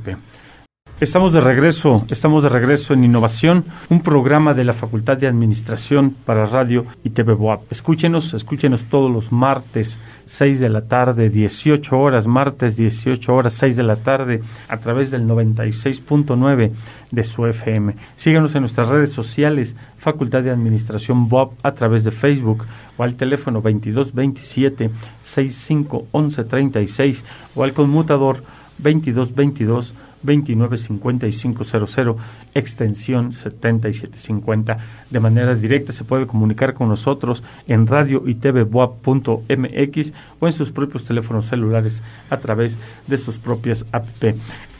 [0.99, 6.11] Estamos de regreso, estamos de regreso en Innovación, un programa de la Facultad de Administración
[6.11, 7.61] para Radio y TV Boab.
[7.71, 13.75] Escúchenos, escúchenos todos los martes, 6 de la tarde, 18 horas, martes 18 horas, 6
[13.75, 16.71] de la tarde, a través del 96.9
[17.09, 17.95] de su FM.
[18.15, 22.65] Síganos en nuestras redes sociales, Facultad de Administración Boab, a través de Facebook
[22.97, 24.91] o al teléfono 2227
[25.23, 26.07] 65
[26.47, 27.25] 36
[27.55, 28.43] o al conmutador
[28.77, 32.15] 2222 295500,
[32.53, 34.77] extensión 7750.
[35.09, 38.35] De manera directa se puede comunicar con nosotros en radio y
[40.39, 44.07] o en sus propios teléfonos celulares a través de sus propias app.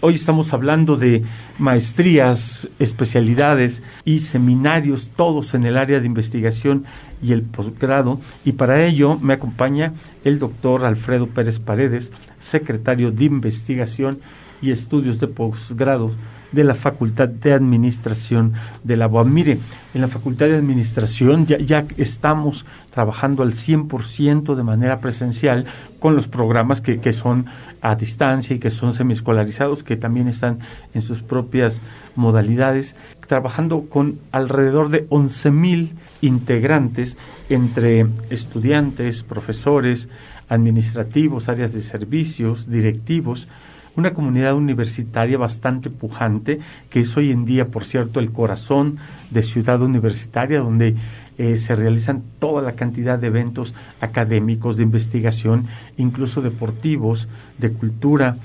[0.02, 1.24] Hoy estamos hablando de
[1.60, 6.84] maestrías, especialidades y seminarios, todos en el área de investigación
[7.22, 8.20] y el posgrado.
[8.44, 9.94] Y para ello me acompaña
[10.26, 14.20] el doctor Alfredo Pérez Paredes, secretario de investigación
[14.64, 16.12] y Estudios de Posgrado
[16.54, 19.34] de la Facultad de Administración de la UAM.
[19.34, 19.58] Mire,
[19.94, 25.66] en la Facultad de Administración ya, estamos trabajando al 100% de manera presencial
[26.00, 27.48] con los programas que, que son
[27.82, 30.60] a distancia y que son semiescolarizados, que también están
[30.94, 31.82] en sus propias
[32.16, 32.96] modalidades,
[33.28, 35.90] trabajando con alrededor de 11.000
[36.22, 37.18] integrantes
[37.50, 40.08] entre estudiantes, profesores,
[40.50, 43.48] administrativos, áreas de servicios, directivos,
[43.96, 48.98] una comunidad universitaria bastante pujante, que es hoy en día, por cierto, el corazón
[49.30, 50.96] de Ciudad Universitaria, donde
[51.38, 57.28] eh, se realizan toda la cantidad de eventos académicos, de investigación, incluso deportivos,
[57.58, 58.38] de cultura,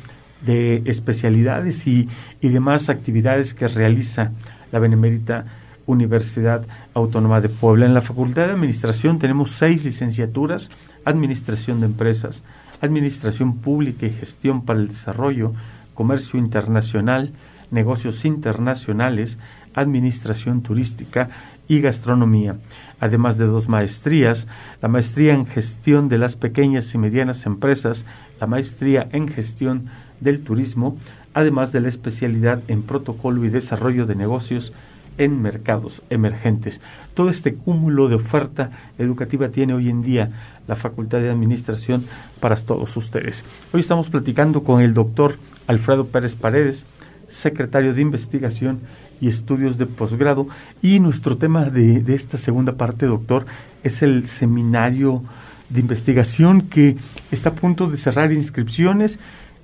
[0.44, 2.08] de especialidades y,
[2.40, 4.32] y demás actividades que realiza
[4.70, 5.44] la Benemérita
[5.86, 7.86] Universidad Autónoma de Puebla.
[7.86, 10.70] En la Facultad de Administración tenemos seis licenciaturas,
[11.04, 12.42] Administración de Empresas,
[12.80, 15.52] Administración Pública y Gestión para el Desarrollo,
[15.94, 17.32] Comercio Internacional,
[17.70, 19.38] Negocios Internacionales,
[19.74, 21.28] Administración Turística
[21.68, 22.56] y Gastronomía,
[23.00, 24.46] además de dos maestrías,
[24.80, 28.04] la maestría en Gestión de las Pequeñas y Medianas Empresas,
[28.40, 29.88] la maestría en Gestión
[30.20, 30.96] del Turismo,
[31.34, 34.72] además de la especialidad en Protocolo y Desarrollo de Negocios
[35.18, 36.80] en mercados emergentes.
[37.14, 40.30] Todo este cúmulo de oferta educativa tiene hoy en día
[40.66, 42.06] la Facultad de Administración
[42.40, 43.44] para todos ustedes.
[43.72, 46.86] Hoy estamos platicando con el doctor Alfredo Pérez Paredes,
[47.28, 48.80] secretario de Investigación
[49.20, 50.48] y Estudios de Posgrado.
[50.82, 53.46] Y nuestro tema de, esta segunda parte, doctor,
[53.82, 55.22] es el seminario
[55.68, 56.96] de investigación que
[57.30, 59.18] está a punto de cerrar inscripciones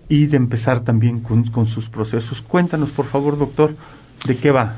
[0.09, 2.43] y de empezar también con, sus procesos.
[2.43, 3.75] Cuéntanos, por favor, doctor,
[4.27, 4.77] de qué va.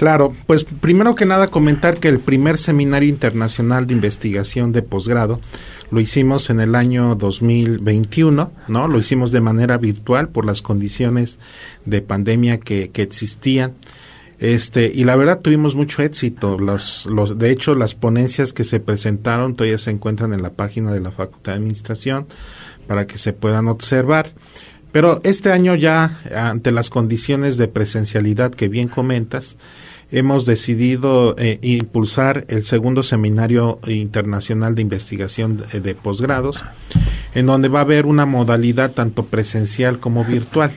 [0.00, 5.40] Claro, pues primero que nada comentar que el primer seminario internacional de investigación de posgrado
[5.90, 8.88] lo hicimos en el año 2021, ¿no?
[8.88, 11.38] Lo hicimos de manera virtual por las condiciones
[11.84, 13.74] de pandemia que, que existían.
[14.38, 16.58] Este, y la verdad tuvimos mucho éxito.
[16.58, 20.92] Los, los, de hecho, las ponencias que se presentaron todavía se encuentran en la página
[20.92, 22.26] de la Facultad de Administración
[22.86, 24.32] para que se puedan observar.
[24.92, 29.58] Pero este año ya, ante las condiciones de presencialidad que bien comentas,
[30.12, 36.62] hemos decidido eh, impulsar el segundo seminario internacional de investigación de, posgrados,
[37.34, 40.72] en donde va a haber una modalidad tanto presencial como virtual.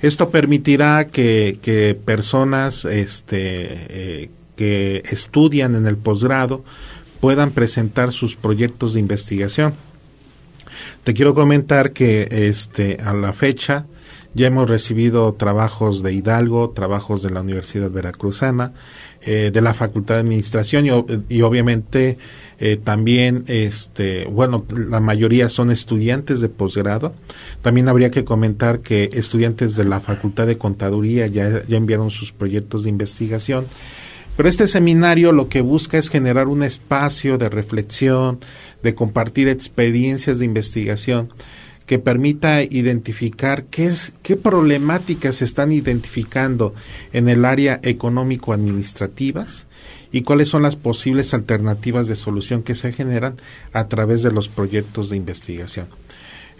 [0.00, 6.64] Esto permitirá que, personas este, eh, que estudian en el posgrado
[7.20, 9.74] puedan presentar sus proyectos de investigación.
[11.04, 13.86] Te quiero comentar que este, a la fecha
[14.34, 18.72] ya hemos recibido trabajos de Hidalgo, trabajos de la Universidad Veracruzana,
[19.22, 20.86] eh, de la Facultad de Administración
[21.28, 22.18] y, obviamente
[22.58, 27.14] eh, también, este, bueno, la mayoría son estudiantes de posgrado.
[27.62, 32.32] También habría que comentar que estudiantes de la Facultad de Contaduría ya, ya enviaron sus
[32.32, 33.66] proyectos de investigación.
[34.36, 38.40] Pero este seminario lo que busca es generar un espacio de reflexión,
[38.82, 41.30] de compartir experiencias de investigación
[41.86, 46.74] que permita identificar qué, es, qué problemáticas se están identificando
[47.12, 49.66] en el área económico-administrativas
[50.10, 53.36] y cuáles son las posibles alternativas de solución que se generan
[53.72, 55.88] a través de los proyectos de investigación.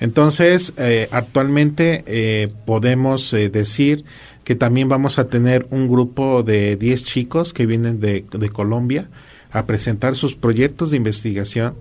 [0.00, 4.04] Entonces, eh, actualmente eh, podemos eh, decir
[4.42, 9.08] que también vamos a tener un grupo de 10 chicos que vienen de, de Colombia
[9.52, 11.76] a presentar sus proyectos de investigación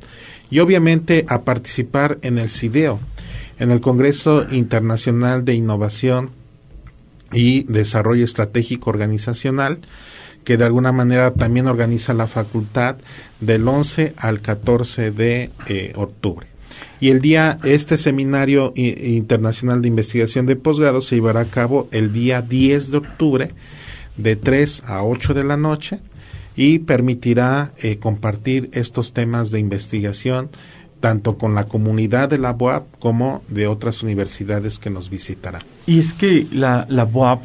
[0.52, 3.00] y obviamente a participar en el CIDEO,
[3.60, 6.32] en el Congreso Internacional de Innovación
[7.32, 9.80] y Desarrollo Estratégico Organizacional,
[10.44, 12.98] que de alguna manera también organiza la facultad
[13.40, 16.48] del 11 al 14 de eh, octubre.
[17.00, 22.14] Y el día, este seminario internacional de investigación de posgrado se llevará a cabo el
[22.14, 23.54] día 10 de octubre
[24.18, 26.00] de 3 a 8 de la noche
[26.56, 30.50] y permitirá eh, compartir estos temas de investigación
[31.04, 35.62] tanto con la comunidad de la BOAP como de otras universidades que nos visitarán.
[35.86, 37.44] Y es que la, la BOAP,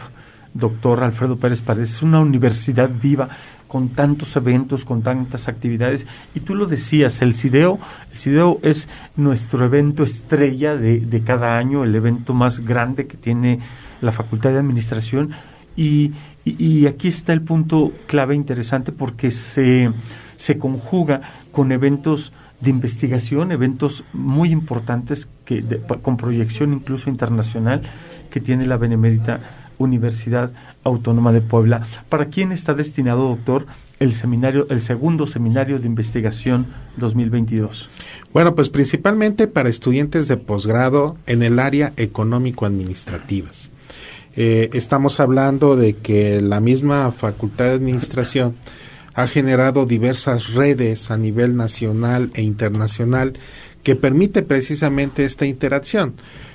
[0.55, 3.29] doctor Alfredo Pérez Paredes, es una universidad viva
[3.67, 6.07] con tantos eventos, con tantas actividades.
[6.37, 7.81] Y tú lo decías, el CIDEO,
[8.13, 13.17] el CIDEO es nuestro evento estrella de, de cada año, el evento más grande que
[13.17, 13.59] tiene
[14.01, 15.31] la Facultad de Administración.
[15.75, 16.13] Y,
[16.45, 19.91] y, aquí está el punto clave interesante porque se,
[20.37, 25.65] se conjuga con eventos de investigación, eventos muy importantes que
[26.03, 27.83] con proyección incluso internacional
[28.31, 29.41] que tiene la Benemérita
[29.79, 30.51] Universidad
[30.85, 31.87] Autónoma de Puebla.
[32.09, 33.67] ¿Para quién está destinado, doctor,
[34.01, 36.67] el seminario, el segundo seminario de investigación
[36.97, 37.89] 2022?
[38.33, 43.71] Bueno, pues principalmente para estudiantes de posgrado en el área económico-administrativas.
[44.37, 48.57] Eh, estamos hablando de que la misma Facultad de Administración
[49.19, 53.33] ha generado diversas redes a nivel nacional e internacional
[53.83, 56.15] que permite precisamente esta interacción.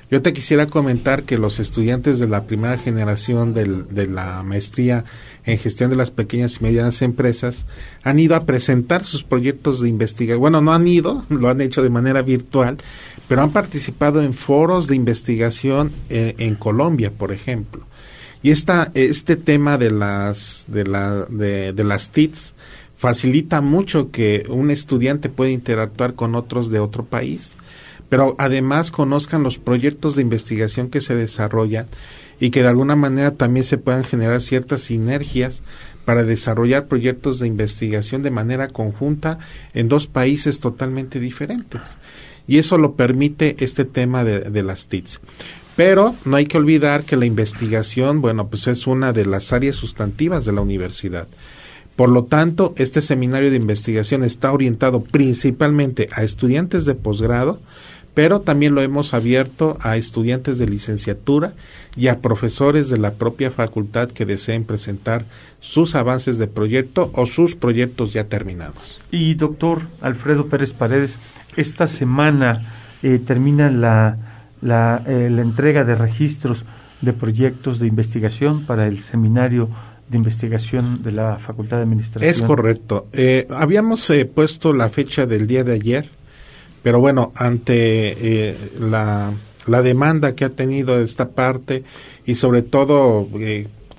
[0.10, 5.04] Yo te quisiera comentar que los estudiantes de la primera generación de la maestría
[5.44, 7.66] en gestión de las pequeñas y medianas empresas
[8.02, 10.40] han ido a presentar sus proyectos de investigación.
[10.40, 12.78] Bueno, no han ido, lo han hecho de manera virtual,
[13.28, 17.86] pero han participado en foros de investigación eh, en Colombia, por ejemplo.
[18.44, 20.84] Y esta, este tema de las, de,
[21.74, 22.54] de, las TITs
[22.98, 27.56] facilita mucho que un estudiante pueda interactuar con otros de otro país,
[28.10, 31.88] pero además conozcan los proyectos de investigación que se desarrollan
[32.38, 35.64] y que de alguna manera también se puedan generar ciertas sinergias
[36.04, 39.40] para desarrollar proyectos de investigación de manera conjunta
[39.74, 41.82] en dos países totalmente diferentes.
[42.46, 45.22] Y eso lo permite este tema de, de las TITs.
[45.76, 49.76] Pero no hay que olvidar que la investigación, bueno, pues es una de las áreas
[49.76, 51.28] sustantivas de la universidad.
[51.96, 57.60] Por lo tanto, este seminario de investigación está orientado principalmente a estudiantes de posgrado,
[58.14, 61.54] pero también lo hemos abierto a estudiantes de licenciatura
[61.96, 65.26] y a profesores de la propia facultad que deseen presentar
[65.60, 69.02] sus avances de proyecto o sus proyectos ya terminados.
[69.10, 71.18] Y doctor Alfredo Pérez Paredes,
[71.56, 74.33] esta semana eh, termina la
[74.64, 76.66] la, eh, la entrega de registros
[77.02, 79.70] de proyectos de investigación para el seminario
[80.10, 82.30] de investigación de la Facultad de Administración.
[82.30, 83.08] Es correcto.
[83.14, 86.10] Eh, habíamos eh, puesto la fecha del día de ayer,
[86.82, 89.32] pero bueno, ante la,
[89.68, 91.84] la, demanda que ha tenido esta parte
[92.26, 93.28] y sobre todo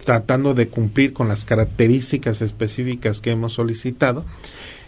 [0.04, 4.26] tratando de cumplir con las características específicas que hemos solicitado,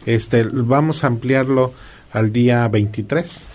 [0.04, 1.72] este, vamos a ampliarlo
[2.12, 3.46] al día 23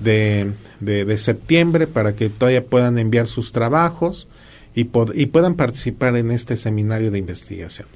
[0.00, 4.28] de, de, septiembre para que todavía puedan enviar sus trabajos
[4.74, 7.88] y, y puedan participar en este seminario de investigación.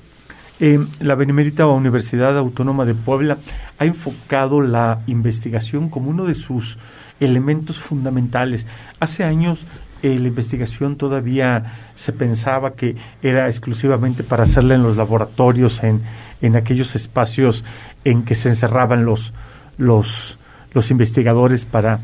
[1.01, 3.37] La Benemérita Universidad Autónoma de Puebla
[3.78, 6.78] ha enfocado la investigación como uno de sus
[7.20, 8.66] elementos fundamentales.
[8.99, 9.66] Hace años
[10.03, 16.01] eh, la investigación todavía se pensaba que era exclusivamente para hacerla en los laboratorios, en,
[16.41, 17.64] en aquellos espacios
[18.05, 19.34] en que se encerraban los,
[19.78, 20.39] los,
[20.76, 22.00] los investigadores para,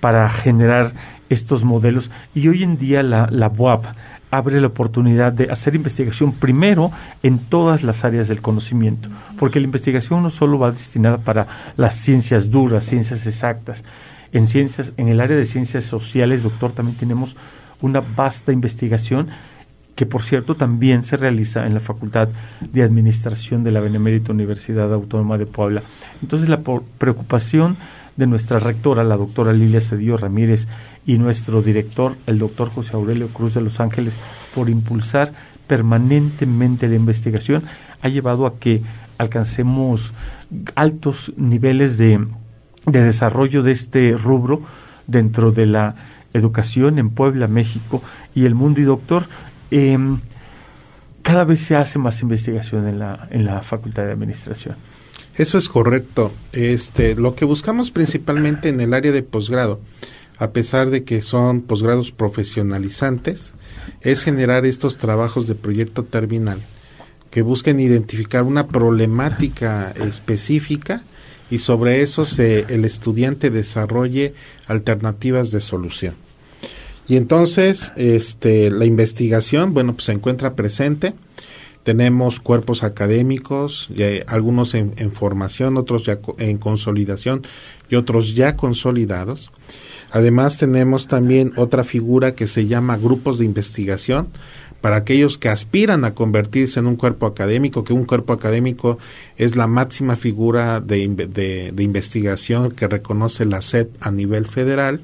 [0.00, 0.92] para generar
[1.30, 2.10] estos modelos.
[2.34, 3.84] Y hoy en día la, la UAP
[4.32, 6.90] abre la oportunidad de hacer investigación primero
[7.22, 9.08] en todas las áreas del conocimiento,
[9.38, 11.46] porque la investigación no solo va destinada para
[11.76, 13.84] las ciencias duras, ciencias exactas,
[14.32, 17.36] en ciencias, en el área de ciencias sociales, doctor, también tenemos
[17.80, 19.28] una vasta investigación
[19.94, 22.28] que por cierto también se realiza en la Facultad
[22.60, 25.82] de Administración de la Benemérita Universidad Autónoma de Puebla.
[26.22, 26.60] Entonces la
[26.98, 27.76] preocupación
[28.20, 30.68] de nuestra rectora, la doctora Lilia Cedillo Ramírez,
[31.06, 34.14] y nuestro director, el doctor José Aurelio Cruz de Los Ángeles,
[34.54, 35.32] por impulsar
[35.66, 37.62] permanentemente la investigación,
[38.02, 38.82] ha llevado a que
[39.16, 40.12] alcancemos
[40.74, 42.26] altos niveles de,
[42.84, 44.60] de desarrollo de este rubro
[45.06, 45.94] dentro de la
[46.34, 48.02] educación en Puebla, México
[48.34, 48.82] y el mundo.
[48.82, 49.24] Y doctor,
[49.70, 50.18] em,
[51.22, 54.76] cada vez se hace más investigación en la, en la Facultad de Administración.
[55.36, 56.32] Eso es correcto.
[56.52, 59.80] Este, lo que buscamos principalmente en el área de posgrado,
[60.38, 63.54] a pesar de que son posgrados profesionalizantes,
[64.00, 66.60] es generar estos trabajos de proyecto terminal
[67.30, 71.04] que busquen identificar una problemática específica
[71.50, 74.34] y sobre eso se, el estudiante desarrolle
[74.66, 76.14] alternativas de solución.
[77.08, 81.14] Y entonces, este, la investigación, bueno, pues se encuentra presente.
[81.82, 83.88] Tenemos cuerpos académicos,
[84.26, 87.42] algunos en, formación, otros ya en consolidación
[87.88, 89.50] y otros ya consolidados.
[90.10, 94.28] Además tenemos también otra figura que se llama grupos de investigación
[94.80, 98.98] para aquellos que aspiran a convertirse en un cuerpo académico, que un cuerpo académico
[99.36, 101.06] es la máxima figura de,
[101.72, 105.00] de investigación que reconoce la SED a nivel federal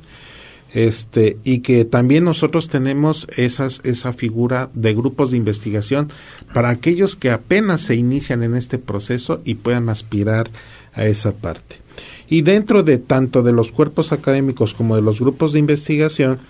[0.73, 6.09] este y que también nosotros tenemos esas esa figura de grupos de investigación
[6.53, 10.51] para aquellos que apenas se inician en este proceso y puedan aspirar
[10.93, 11.77] a esa parte.
[12.29, 16.41] Y dentro de tanto de los cuerpos académicos como de los grupos de investigación,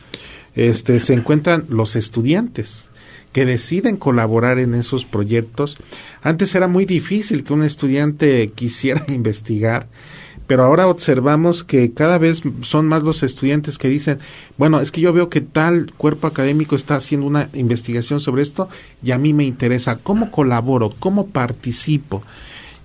[0.55, 2.89] este se encuentran los estudiantes
[3.33, 5.77] que deciden colaborar en esos proyectos.
[6.23, 9.89] Antes era muy difícil que un estudiante quisiera investigar
[10.47, 14.19] pero ahora observamos que cada vez son más los estudiantes que dicen,
[14.57, 18.69] bueno, es que yo veo que tal cuerpo académico está haciendo una investigación sobre esto
[19.03, 20.95] y a mí me interesa, ¿cómo colaboro?
[20.99, 22.23] ¿Cómo participo?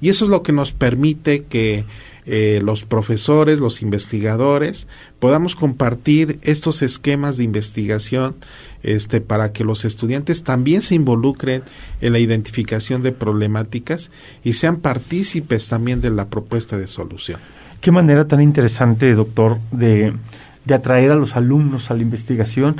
[0.02, 1.86] Y eso es lo que nos permite que
[2.26, 4.88] eh, los profesores, los investigadores,
[5.20, 8.36] podamos compartir estos esquemas de investigación
[8.84, 11.64] este, para que los estudiantes también se involucren
[12.02, 14.12] en la identificación de problemáticas
[14.44, 17.40] y sean partícipes también de la propuesta de solución.
[17.80, 20.14] Qué manera tan interesante, doctor, de,
[20.66, 22.76] de atraer a los alumnos a la investigación.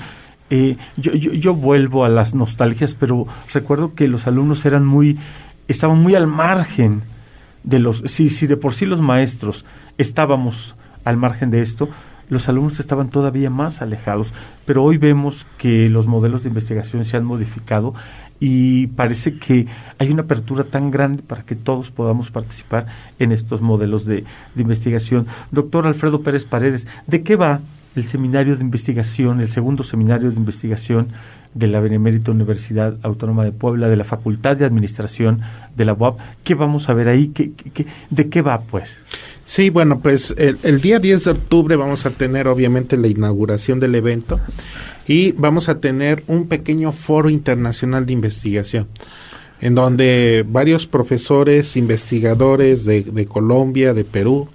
[0.50, 5.18] Eh, yo, yo, yo, vuelvo a las nostalgias, pero recuerdo que los alumnos eran muy,
[5.68, 7.04] estaban muy al margen
[7.64, 9.66] de los, si, si de por sí los maestros
[9.98, 10.76] estábamos
[11.06, 11.90] al margen de esto,
[12.32, 14.34] los alumnos estaban todavía más alejados,
[14.66, 17.94] pero hoy vemos que los modelos de investigación se han modificado
[18.40, 19.68] y parece que
[20.00, 22.86] hay una apertura tan grande para que todos podamos participar
[23.20, 24.24] en estos modelos de,
[24.56, 25.28] investigación.
[25.52, 27.60] Doctor Alfredo Pérez Paredes, ¿de qué va
[27.96, 31.10] el seminario de investigación, el segundo seminario de investigación
[31.54, 35.42] de la Benemérita Universidad Autónoma de Puebla, de la Facultad de Administración
[35.76, 36.18] de la UAP.
[36.44, 37.28] ¿Qué vamos a ver ahí?
[37.30, 38.90] ¿Qué, qué, de qué va, pues?
[39.44, 43.96] Sí, bueno, pues el, día 10 de octubre vamos a tener obviamente la inauguración del
[43.96, 44.40] evento
[45.08, 48.88] y vamos a tener un pequeño foro internacional de investigación
[49.60, 54.48] en donde varios profesores, investigadores de Colombia, de Perú,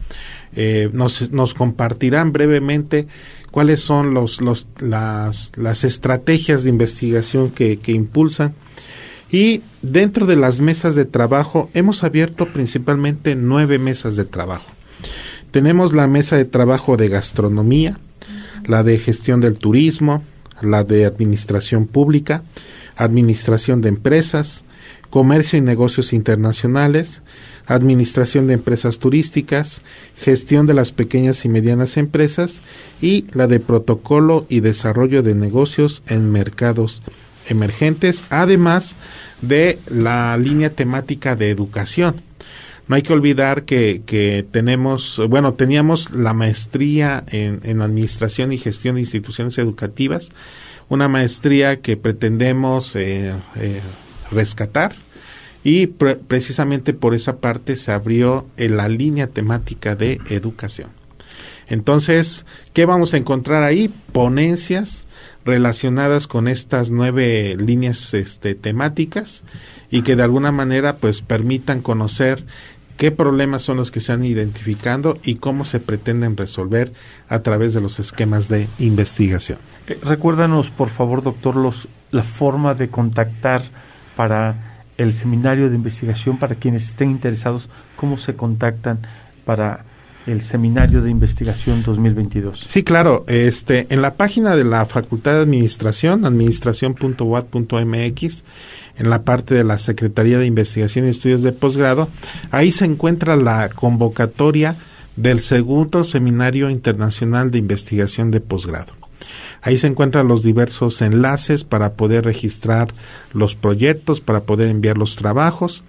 [0.55, 3.07] eh, nos, compartirán brevemente
[3.51, 8.55] cuáles son los, los, las, las estrategias de investigación que impulsan.
[9.31, 14.67] Y dentro de las mesas de trabajo hemos abierto principalmente nueve mesas de trabajo.
[15.51, 17.99] Tenemos la mesa de trabajo de gastronomía,
[18.67, 20.23] la de gestión del turismo,
[20.61, 22.43] la de administración pública,
[22.97, 24.65] administración de empresas,
[25.11, 27.23] comercio y negocios internacionales,
[27.67, 29.83] administración de empresas turísticas,
[30.17, 32.63] gestión de las pequeñas y medianas empresas
[33.01, 37.03] y la de protocolo y desarrollo de negocios en mercados
[37.49, 38.95] emergentes, además
[39.43, 42.23] de la línea temática de educación.
[42.89, 48.59] No hay que olvidar que, que tenemos, bueno, teníamos la maestría en, en, Administración y
[48.59, 50.31] Gestión de Instituciones Educativas,
[50.89, 53.81] una maestría que pretendemos eh, eh,
[54.31, 54.95] rescatar
[55.67, 60.91] y precisamente por esa parte se abrió en la línea temática de educación.
[61.67, 63.93] Entonces, ¿qué vamos a encontrar ahí?
[64.13, 65.09] Ponencias
[65.45, 69.43] relacionadas con estas nueve líneas este, temáticas
[69.91, 72.45] y que de alguna manera pues permitan conocer
[72.97, 76.93] qué problemas son los que se han identificando y cómo se pretenden resolver
[77.29, 79.59] a través de los esquemas de investigación.
[79.89, 83.65] Eh, recuérdanos, por favor, doctor, los, la forma de contactar
[84.15, 89.01] para el seminario de investigación, para quienes estén interesados, cómo se contactan
[89.45, 89.85] para
[90.27, 92.65] el seminario de investigación 2022.
[92.67, 93.25] Sí, claro.
[93.29, 98.45] Este, en la página de la Facultad de Administración, administración.wat.mx,
[98.97, 102.09] en la parte de la Secretaría de Investigación y Estudios de Posgrado,
[102.51, 104.77] ahí se encuentra la convocatoria
[105.15, 108.95] del segundo Seminario Internacional de Investigación de Posgrado.
[109.63, 112.95] Ahí se encuentran los diversos enlaces para poder registrar
[113.33, 115.83] los proyectos, para poder enviar los trabajos.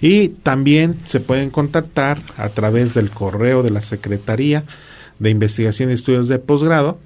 [0.00, 4.64] Y también se pueden contactar a través del correo de la Secretaría
[5.18, 6.98] de Investigación y Estudios de Posgrado,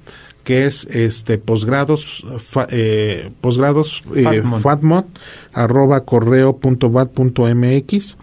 [0.49, 2.25] que es este posgrados
[2.71, 4.43] eh, posgrados eh,
[5.53, 8.17] arroba correo punto punto mx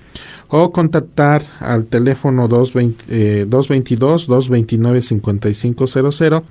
[0.49, 6.43] o contactar al teléfono 220, 222 229 5500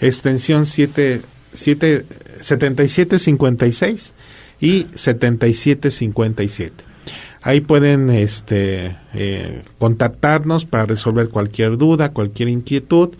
[0.00, 1.22] extensión 7,
[1.52, 2.06] 7,
[2.40, 4.14] 7756
[4.60, 6.94] y 7757
[7.44, 13.10] Ahí pueden este, eh, contactarnos para resolver cualquier duda, cualquier inquietud,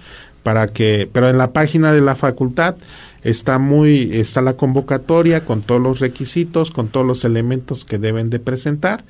[0.42, 2.76] para que, pero en la página de la facultad
[3.24, 8.30] está muy, está la convocatoria con todos los requisitos, con todos los elementos que deben
[8.30, 9.04] de presentar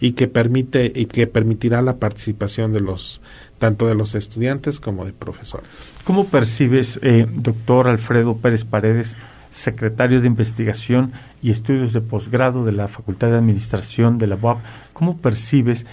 [0.00, 3.20] y que permite y que permitirá la participación de los
[3.58, 5.70] tanto de los estudiantes como de profesores.
[6.02, 9.14] ¿Cómo percibes, eh, doctor Alfredo Pérez Paredes,
[9.52, 14.58] secretario de Investigación y Estudios de Posgrado de la Facultad de Administración de la UAP,
[14.92, 15.86] ¿cómo percibes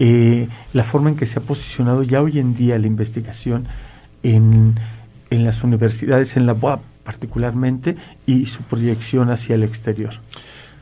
[0.00, 3.68] eh, la forma en que se ha posicionado ya hoy en día la investigación
[4.24, 4.74] en,
[5.30, 7.96] en las universidades, en la UAP particularmente,
[8.26, 10.14] y su proyección hacia el exterior?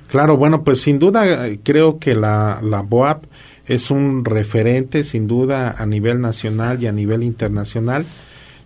[0.08, 3.24] Claro, bueno, pues sin duda eh, creo que la, la BOAP
[3.66, 8.04] es un referente, sin duda, a nivel nacional y a nivel internacional.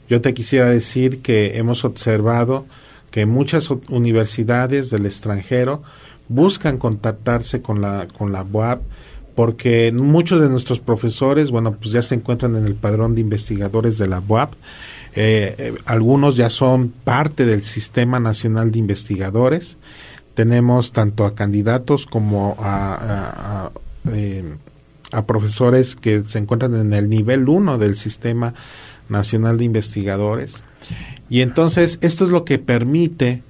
[0.08, 2.66] Yo te quisiera decir que hemos observado
[3.10, 5.82] que muchas universidades del extranjero
[6.28, 8.80] buscan contactarse con la, con la UAP
[9.34, 13.98] porque muchos de nuestros profesores, bueno, pues ya se encuentran en el padrón de investigadores
[13.98, 14.52] de la UAP.
[15.16, 19.78] Eh, eh, algunos ya son parte del Sistema Nacional de Investigadores.
[20.34, 23.70] Tenemos tanto a candidatos como a,
[24.10, 24.56] eh,
[25.26, 28.54] profesores que se encuentran en el nivel 1 del Sistema
[29.08, 30.64] Nacional de Investigadores.
[31.30, 33.42] Y entonces esto es lo que permite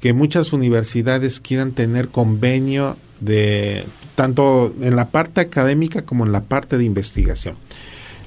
[0.00, 6.42] que muchas universidades quieran tener convenio de tanto en la parte académica como en la
[6.42, 7.56] parte de investigación.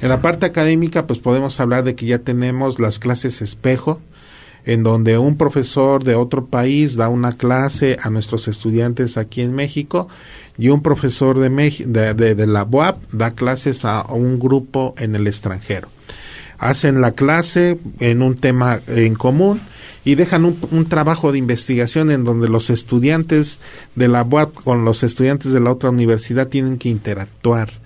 [0.02, 4.00] En la parte académica pues podemos hablar de que ya tenemos las clases espejo,
[4.66, 9.54] en donde un profesor de otro país da una clase a nuestros estudiantes aquí en
[9.54, 10.08] México
[10.58, 11.50] y un profesor de,
[12.36, 15.90] de, la UAP da clases a un grupo en el extranjero.
[16.58, 19.62] Hacen la clase en un tema en común
[20.04, 23.60] y dejan un, trabajo de investigación en donde los estudiantes
[23.96, 27.79] de la UAP con los estudiantes de la otra universidad tienen que interactuar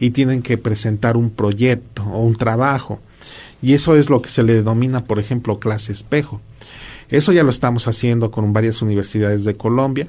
[0.00, 3.00] y tienen que presentar un proyecto o un trabajo.
[3.62, 6.40] Y eso es lo que se le denomina, por ejemplo, clase espejo.
[7.10, 10.08] Eso ya lo estamos haciendo con varias universidades de Colombia.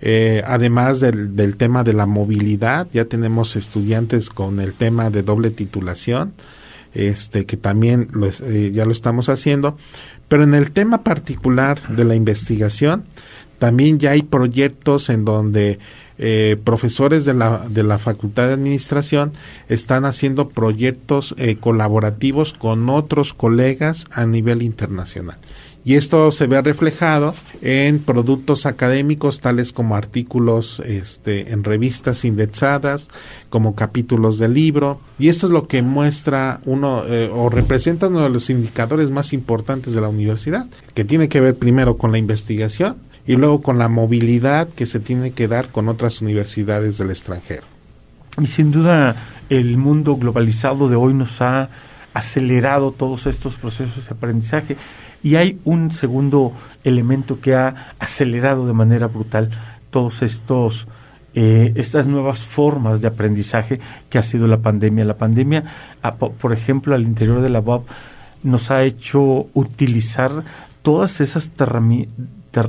[0.00, 5.22] Eh, además del, del, tema de la movilidad, ya tenemos estudiantes con el tema de
[5.22, 6.32] doble titulación,
[6.94, 8.08] este, que también
[8.44, 9.76] eh, ya lo estamos haciendo.
[10.28, 13.04] Pero en el tema particular de la investigación,
[13.58, 15.78] también ya hay proyectos en donde
[16.22, 19.32] eh, profesores de la, de la Facultad de Administración
[19.70, 25.38] están haciendo proyectos eh, colaborativos con otros colegas a nivel internacional.
[25.82, 33.08] Y esto se ve reflejado en productos académicos tales como artículos este, en revistas indexadas,
[33.48, 38.20] como capítulos de libro, y esto es lo que muestra uno eh, o representa uno
[38.20, 42.18] de los indicadores más importantes de la universidad, que tiene que ver primero con la
[42.18, 42.96] investigación
[43.26, 47.62] y luego con la movilidad que se tiene que dar con otras universidades del extranjero.
[48.40, 49.16] Y sin duda
[49.48, 51.68] el mundo globalizado de hoy nos ha
[52.14, 54.76] acelerado todos estos procesos de aprendizaje
[55.22, 56.52] y hay un segundo
[56.82, 59.50] elemento que ha acelerado de manera brutal
[59.90, 60.86] todos estos
[61.32, 65.04] eh, estas nuevas formas de aprendizaje que ha sido la pandemia.
[65.04, 65.62] La pandemia,
[66.40, 67.86] por ejemplo, al interior de la UAP
[68.42, 70.42] nos ha hecho utilizar
[70.82, 71.50] todas esas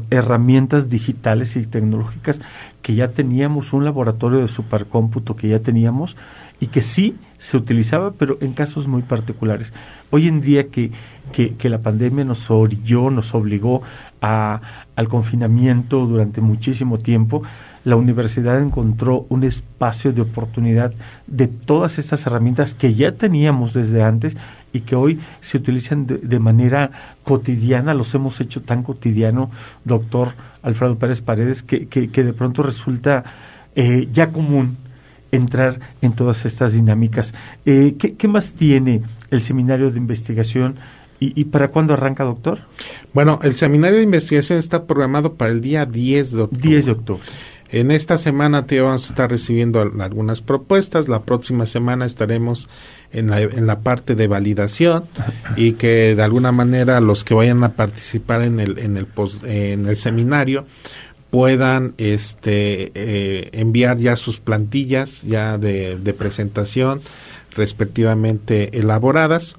[0.10, 2.40] herramientas digitales y tecnológicas
[2.82, 6.16] que ya teníamos, un laboratorio de supercómputo que ya teníamos
[6.62, 9.74] y que sí se utilizaba, pero en casos muy particulares.
[10.12, 10.92] Hoy en día que,
[11.34, 13.82] que, la pandemia nos orilló, nos obligó
[14.22, 14.62] a,
[14.96, 17.42] al confinamiento durante muchísimo tiempo,
[17.84, 20.94] la universidad encontró un espacio de oportunidad
[21.26, 24.38] de todas estas herramientas que ya teníamos desde antes
[24.72, 26.92] y que hoy se utilizan de, manera
[27.24, 29.50] cotidiana, los hemos hecho tan cotidiano,
[29.84, 33.24] doctor Alfredo Pérez Paredes, que, que, de pronto resulta
[33.76, 34.78] eh, ya común
[35.32, 37.34] entrar en todas estas dinámicas.
[37.66, 40.76] Eh, ¿qué, más tiene el seminario de investigación
[41.24, 42.62] ¿Y, para cuándo arranca, doctor?
[43.14, 46.70] Bueno, el seminario de investigación está programado para el día 10 de octubre.
[46.70, 47.24] 10 de octubre.
[47.70, 51.08] En esta semana te vamos a estar recibiendo algunas propuestas.
[51.08, 52.68] La próxima semana estaremos
[53.12, 55.06] en la, en la parte de validación
[55.56, 59.08] y que de alguna manera los que vayan a participar en el, en el,
[59.44, 60.66] en el seminario
[61.32, 67.02] puedan este, eh, enviar ya sus plantillas ya de, de presentación
[67.56, 69.56] respectivamente elaboradas.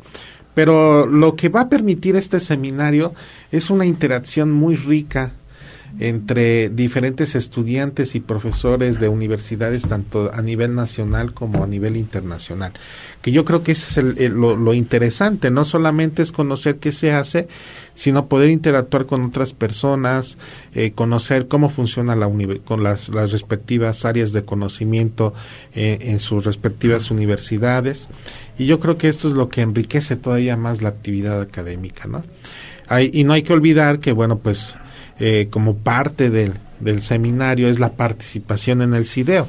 [0.54, 3.14] Pero lo que va a permitir este seminario
[3.50, 5.32] es una interacción muy rica
[5.98, 12.72] entre diferentes estudiantes y profesores de universidades tanto a nivel nacional como a nivel internacional.
[13.20, 17.46] Que yo creo que ese es lo, interesante, no solamente es conocer qué se hace,
[17.94, 20.38] sino poder interactuar con otras personas,
[20.74, 22.30] eh, conocer cómo funciona la
[22.64, 25.34] con las, respectivas áreas de conocimiento
[25.74, 28.08] eh, en sus respectivas universidades.
[28.58, 32.24] Y yo creo que esto es lo que enriquece todavía más la actividad académica, ¿no?
[33.12, 34.76] Y no hay que olvidar que, bueno, pues
[35.24, 39.46] eh, como parte del, del, seminario es la participación en el CIDEO,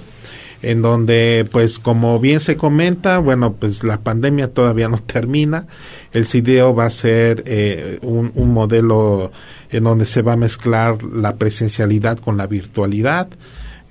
[0.61, 5.65] en donde, pues como bien se comenta, bueno, pues la pandemia todavía no termina,
[6.11, 9.31] el CIDEO va a ser eh, un, modelo
[9.71, 13.29] en donde se va a mezclar la presencialidad con la virtualidad,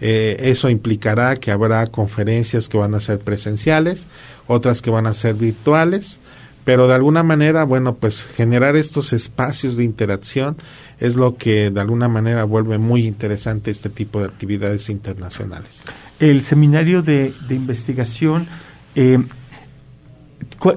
[0.00, 4.06] eh, eso implicará que habrá conferencias que van a ser presenciales,
[4.46, 6.20] otras que van a ser virtuales,
[6.64, 10.56] pero de alguna manera, bueno, pues generar estos espacios de interacción
[11.03, 15.82] es lo que de alguna manera vuelve muy interesante este tipo de actividades internacionales.
[16.20, 18.46] El seminario de, investigación,
[18.94, 19.18] eh,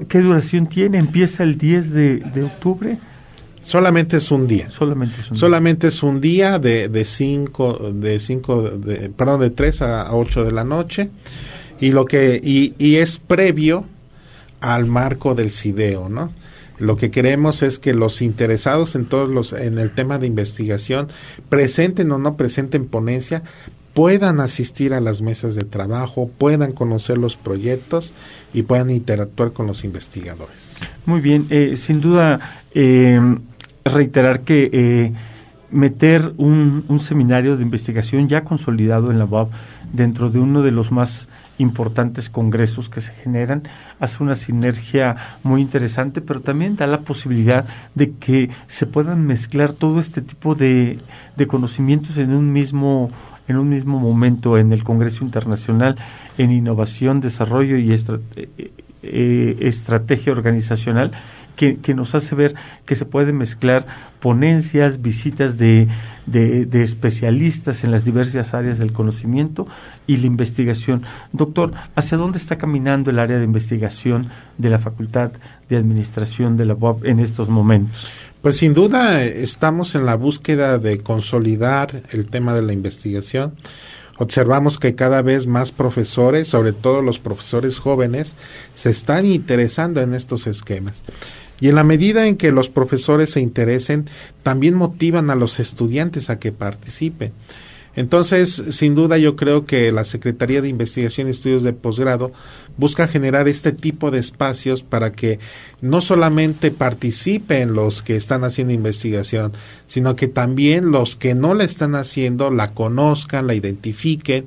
[0.08, 0.98] ¿qué duración tiene?
[0.98, 2.98] ¿Empieza el 10 de, octubre?
[3.64, 4.68] Solamente es un día.
[4.68, 5.96] Solamente es un Solamente día.
[5.96, 10.50] es un día de, de cinco, de cinco, de, perdón, de 3 a 8 de
[10.50, 11.10] la noche.
[11.78, 13.84] Y lo que, y, y es previo
[14.60, 16.32] al marco del CIDEO, ¿no?
[16.78, 21.08] Lo que queremos es que los interesados en todos los en el tema de investigación,
[21.48, 23.42] presenten o no presenten ponencia,
[23.96, 28.12] puedan asistir a las mesas de trabajo, puedan conocer los proyectos
[28.52, 30.76] y puedan interactuar con los investigadores.
[31.06, 33.18] Muy bien, eh, sin duda eh,
[33.86, 35.12] reiterar que eh,
[35.70, 39.48] meter un, un, seminario de investigación ya consolidado en la UAB
[39.94, 41.26] dentro de uno de los más
[41.58, 43.62] importantes congresos que se generan,
[44.00, 49.72] hace una sinergia muy interesante, pero también da la posibilidad de que se puedan mezclar
[49.72, 50.98] todo este tipo de,
[51.36, 53.10] de conocimientos en un mismo
[53.48, 55.96] en un mismo momento en el Congreso Internacional
[56.36, 58.00] en Innovación, Desarrollo y eh,
[59.02, 61.12] eh, Estrategia Organizacional
[61.56, 62.54] que, nos hace ver
[62.84, 63.86] que se pueden mezclar
[64.20, 65.88] ponencias, visitas de,
[66.26, 69.66] de, especialistas en las diversas áreas del conocimiento
[70.06, 71.02] y la investigación.
[71.32, 74.28] Doctor, ¿hacia dónde está caminando el área de investigación
[74.58, 75.32] de la Facultad
[75.68, 78.06] de Administración de la UAP en estos momentos?
[78.42, 83.54] Pues sin duda estamos en la búsqueda de consolidar el tema de la investigación.
[84.18, 88.34] Observamos que cada vez más profesores, sobre todo los profesores jóvenes,
[88.74, 91.04] se están interesando en estos esquemas.
[91.60, 94.06] Y en la medida en que los profesores se interesen,
[94.42, 97.32] también motivan a los estudiantes a que participen.
[97.96, 102.30] Entonces, sin duda, yo creo que la Secretaría de Investigación y Estudios de Posgrado
[102.76, 105.40] busca generar este tipo de espacios para que
[105.80, 109.52] no solamente participen los que están haciendo investigación,
[109.86, 114.44] sino que también los que no la están haciendo la conozcan, la identifiquen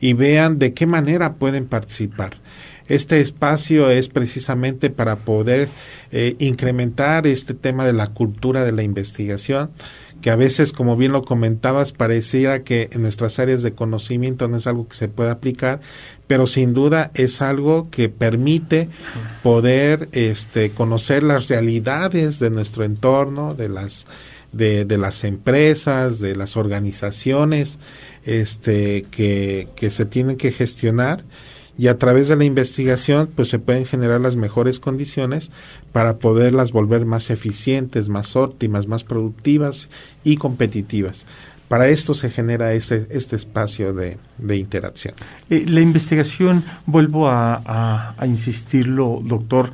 [0.00, 2.41] y vean de qué manera pueden participar.
[2.92, 5.70] Este espacio es precisamente para poder
[6.10, 9.70] eh, incrementar este tema de la cultura de la investigación,
[10.20, 14.58] que a veces, como bien lo comentabas, pareciera que en nuestras áreas de conocimiento no
[14.58, 15.80] es algo que se pueda aplicar,
[16.26, 18.90] pero sin duda es algo que permite
[19.42, 24.06] poder este, conocer las realidades de nuestro entorno, de las
[24.52, 27.78] de, las empresas, de las organizaciones
[28.26, 31.24] este, que se tienen que gestionar
[31.82, 35.50] y a través de la investigación pues se pueden generar las mejores condiciones
[35.90, 39.88] para poderlas volver más eficientes, más óptimas, más productivas
[40.22, 41.26] y competitivas.
[41.66, 44.16] para esto se genera este, este espacio de,
[44.56, 45.14] interacción.
[45.50, 49.72] Eh, la investigación, vuelvo a insistirlo, doctor,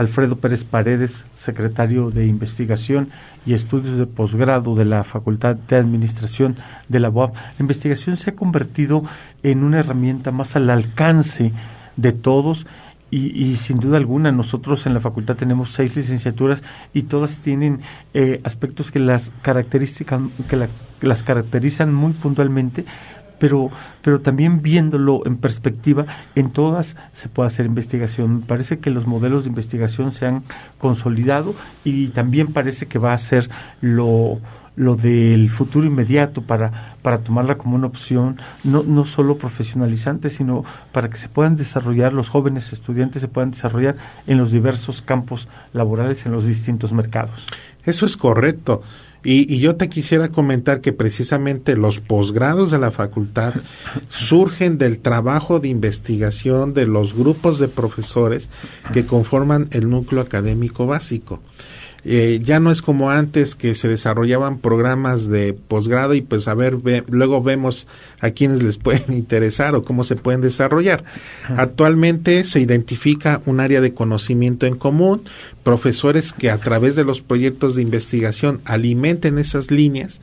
[0.00, 3.10] Alfredo Pérez Paredes, secretario de Investigación
[3.46, 6.56] y Estudios de Posgrado de la Facultad de Administración
[6.88, 7.34] de la UAP.
[7.34, 9.04] La investigación se ha convertido
[9.42, 11.52] en una herramienta más al alcance
[11.96, 12.66] de todos
[13.12, 16.62] y, sin duda alguna nosotros en la facultad tenemos seis licenciaturas
[16.94, 17.80] y todas tienen
[18.14, 22.84] eh, aspectos que las características que las caracterizan muy puntualmente
[23.40, 23.70] pero,
[24.02, 28.42] pero también viéndolo en perspectiva, en todas se puede hacer investigación.
[28.42, 30.44] Parece que los modelos de investigación se han
[30.78, 34.38] consolidado y también parece que va a ser lo,
[34.76, 40.64] lo del futuro inmediato para, para tomarla como una opción, no, no solo profesionalizante, sino
[40.92, 45.48] para que se puedan desarrollar, los jóvenes estudiantes se puedan desarrollar en los diversos campos
[45.72, 47.46] laborales, en los distintos mercados.
[47.84, 48.82] Eso es correcto.
[49.22, 53.54] Y, yo te quisiera comentar que precisamente los posgrados de la facultad
[54.08, 58.48] surgen del trabajo de investigación de los grupos de profesores
[58.92, 61.40] que conforman el núcleo académico básico.
[62.04, 66.54] Eh, ya no es como antes que se desarrollaban programas de posgrado y pues a
[66.54, 66.78] ver,
[67.10, 67.86] luego vemos
[68.20, 71.04] a quienes les pueden interesar o cómo se pueden desarrollar.
[71.56, 75.22] Actualmente se identifica un área de conocimiento en común,
[75.62, 80.20] profesores que a través de los proyectos de investigación alimenten esas líneas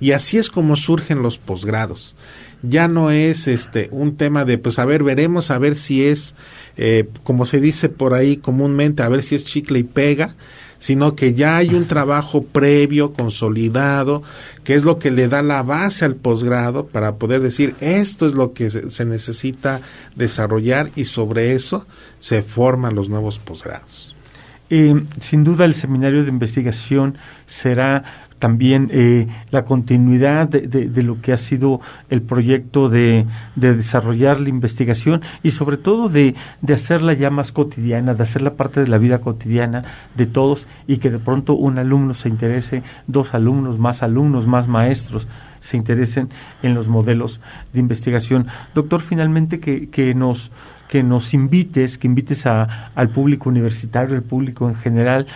[0.00, 2.16] y así es como surgen los posgrados.
[2.62, 6.34] Ya no es este un tema de pues a ver veremos a ver si es
[6.76, 10.34] eh, como se dice por ahí comúnmente a ver si es chicle y pega
[10.80, 14.24] sino que ya hay un trabajo previo, consolidado,
[14.64, 18.32] que es lo que le da la base al posgrado para poder decir esto es
[18.34, 19.82] lo que se, necesita
[20.16, 21.86] desarrollar y sobre eso
[22.18, 24.16] se forman los nuevos posgrados.
[24.70, 31.32] Eh, sin duda el seminario de investigación será también eh, la continuidad de, lo que
[31.32, 36.34] ha sido el proyecto de, desarrollar la investigación y sobre todo de,
[36.72, 39.84] hacerla ya más cotidiana, de hacerla parte de la vida cotidiana
[40.16, 44.66] de todos y que de pronto un alumno se interese, dos alumnos, más alumnos, más
[44.66, 45.28] maestros
[45.60, 46.30] se interesen
[46.62, 47.40] en los modelos
[47.74, 48.46] de investigación.
[48.74, 50.50] Doctor, finalmente que, que nos
[50.88, 55.28] que nos invites, que invites a, al público universitario, al público en general,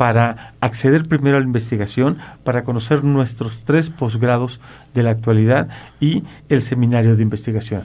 [0.00, 4.58] para acceder primero a la investigación, para conocer nuestros tres posgrados
[4.94, 5.68] de la actualidad
[6.00, 7.82] y el seminario de investigación.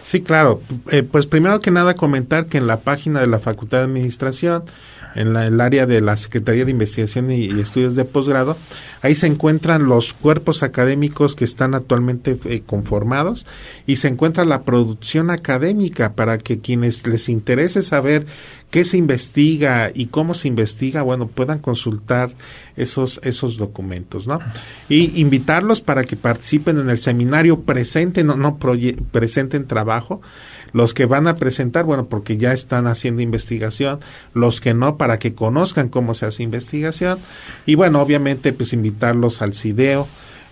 [0.00, 0.62] Sí, claro.
[0.90, 4.64] Eh, pues primero que nada comentar que en la página de la Facultad de Administración
[5.14, 8.56] en el área de la Secretaría de Investigación y, Estudios de Posgrado.
[9.02, 13.46] Ahí se encuentran los cuerpos académicos que están actualmente eh, conformados
[13.86, 18.26] y se encuentra la producción académica para que quienes les interese saber
[18.70, 22.32] qué se investiga y cómo se investiga, bueno, puedan consultar
[22.76, 24.40] esos, esos documentos, ¿no?
[24.88, 30.20] Y invitarlos para que participen en el seminario presente, no, no presenten trabajo,
[30.74, 34.00] los que van a presentar, bueno, porque ya están haciendo investigación,
[34.34, 37.18] los que no, para que conozcan cómo se hace investigación.
[37.64, 40.06] Y bueno, obviamente, pues invitarlos al CIDEO.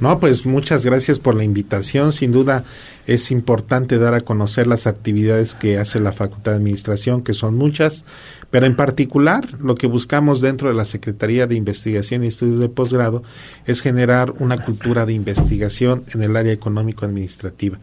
[0.00, 2.12] No, pues muchas gracias por la invitación.
[2.12, 2.64] Sin duda
[3.06, 7.56] es importante dar a conocer las actividades que hace la Facultad de Administración, que son
[7.56, 8.04] muchas,
[8.50, 12.68] pero en particular lo que buscamos dentro de la Secretaría de Investigación y Estudios de
[12.68, 13.22] Posgrado
[13.66, 17.78] es generar una cultura de investigación en el área económico-administrativa.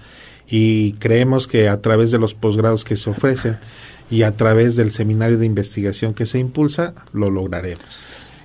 [0.48, 3.58] Y creemos que a través de los posgrados que se ofrecen
[4.10, 7.86] y a través del seminario de investigación que se impulsa, lo lograremos.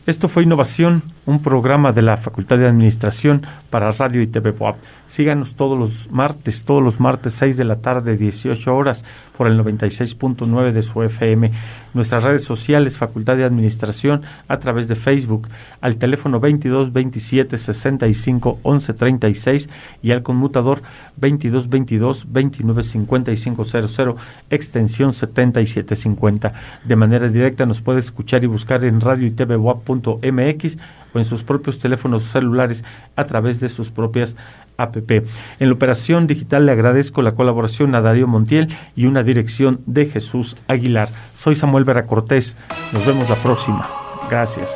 [0.06, 4.76] Esto fue Innovación, un programa de la Facultad de Administración para Radio y TV Pop.
[5.08, 9.04] Síganos todos los martes, todos los martes 6 de la tarde, 18 horas,
[9.36, 11.50] por el 96.9 de su FM.
[11.94, 15.48] Nuestras redes sociales, Facultad de Administración, a través de Facebook,
[15.80, 19.68] al teléfono 22 27 65 11 36
[20.02, 20.82] y al conmutador
[21.16, 24.16] 22 22 29 55 00,
[24.50, 26.52] extensión 7750.
[26.84, 29.56] De manera directa nos puede escuchar y buscar en radio y TV
[30.04, 32.84] o en sus propios teléfonos celulares
[33.16, 34.36] a través de sus propias
[34.76, 34.96] app.
[35.10, 40.06] En la operación digital le agradezco la colaboración a Darío Montiel y una dirección de
[40.06, 41.08] Jesús Aguilar.
[41.34, 42.56] Soy Samuel Vera Cortés.
[42.92, 43.88] Nos vemos la próxima.
[44.30, 44.68] Gracias.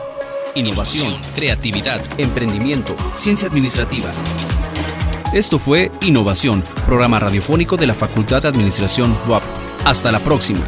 [0.54, 4.10] Innovación, creatividad, emprendimiento, ciencia administrativa.
[5.32, 9.44] Esto fue Innovación, programa radiofónico de la Facultad de Administración WAP.
[9.84, 10.66] Hasta la próxima.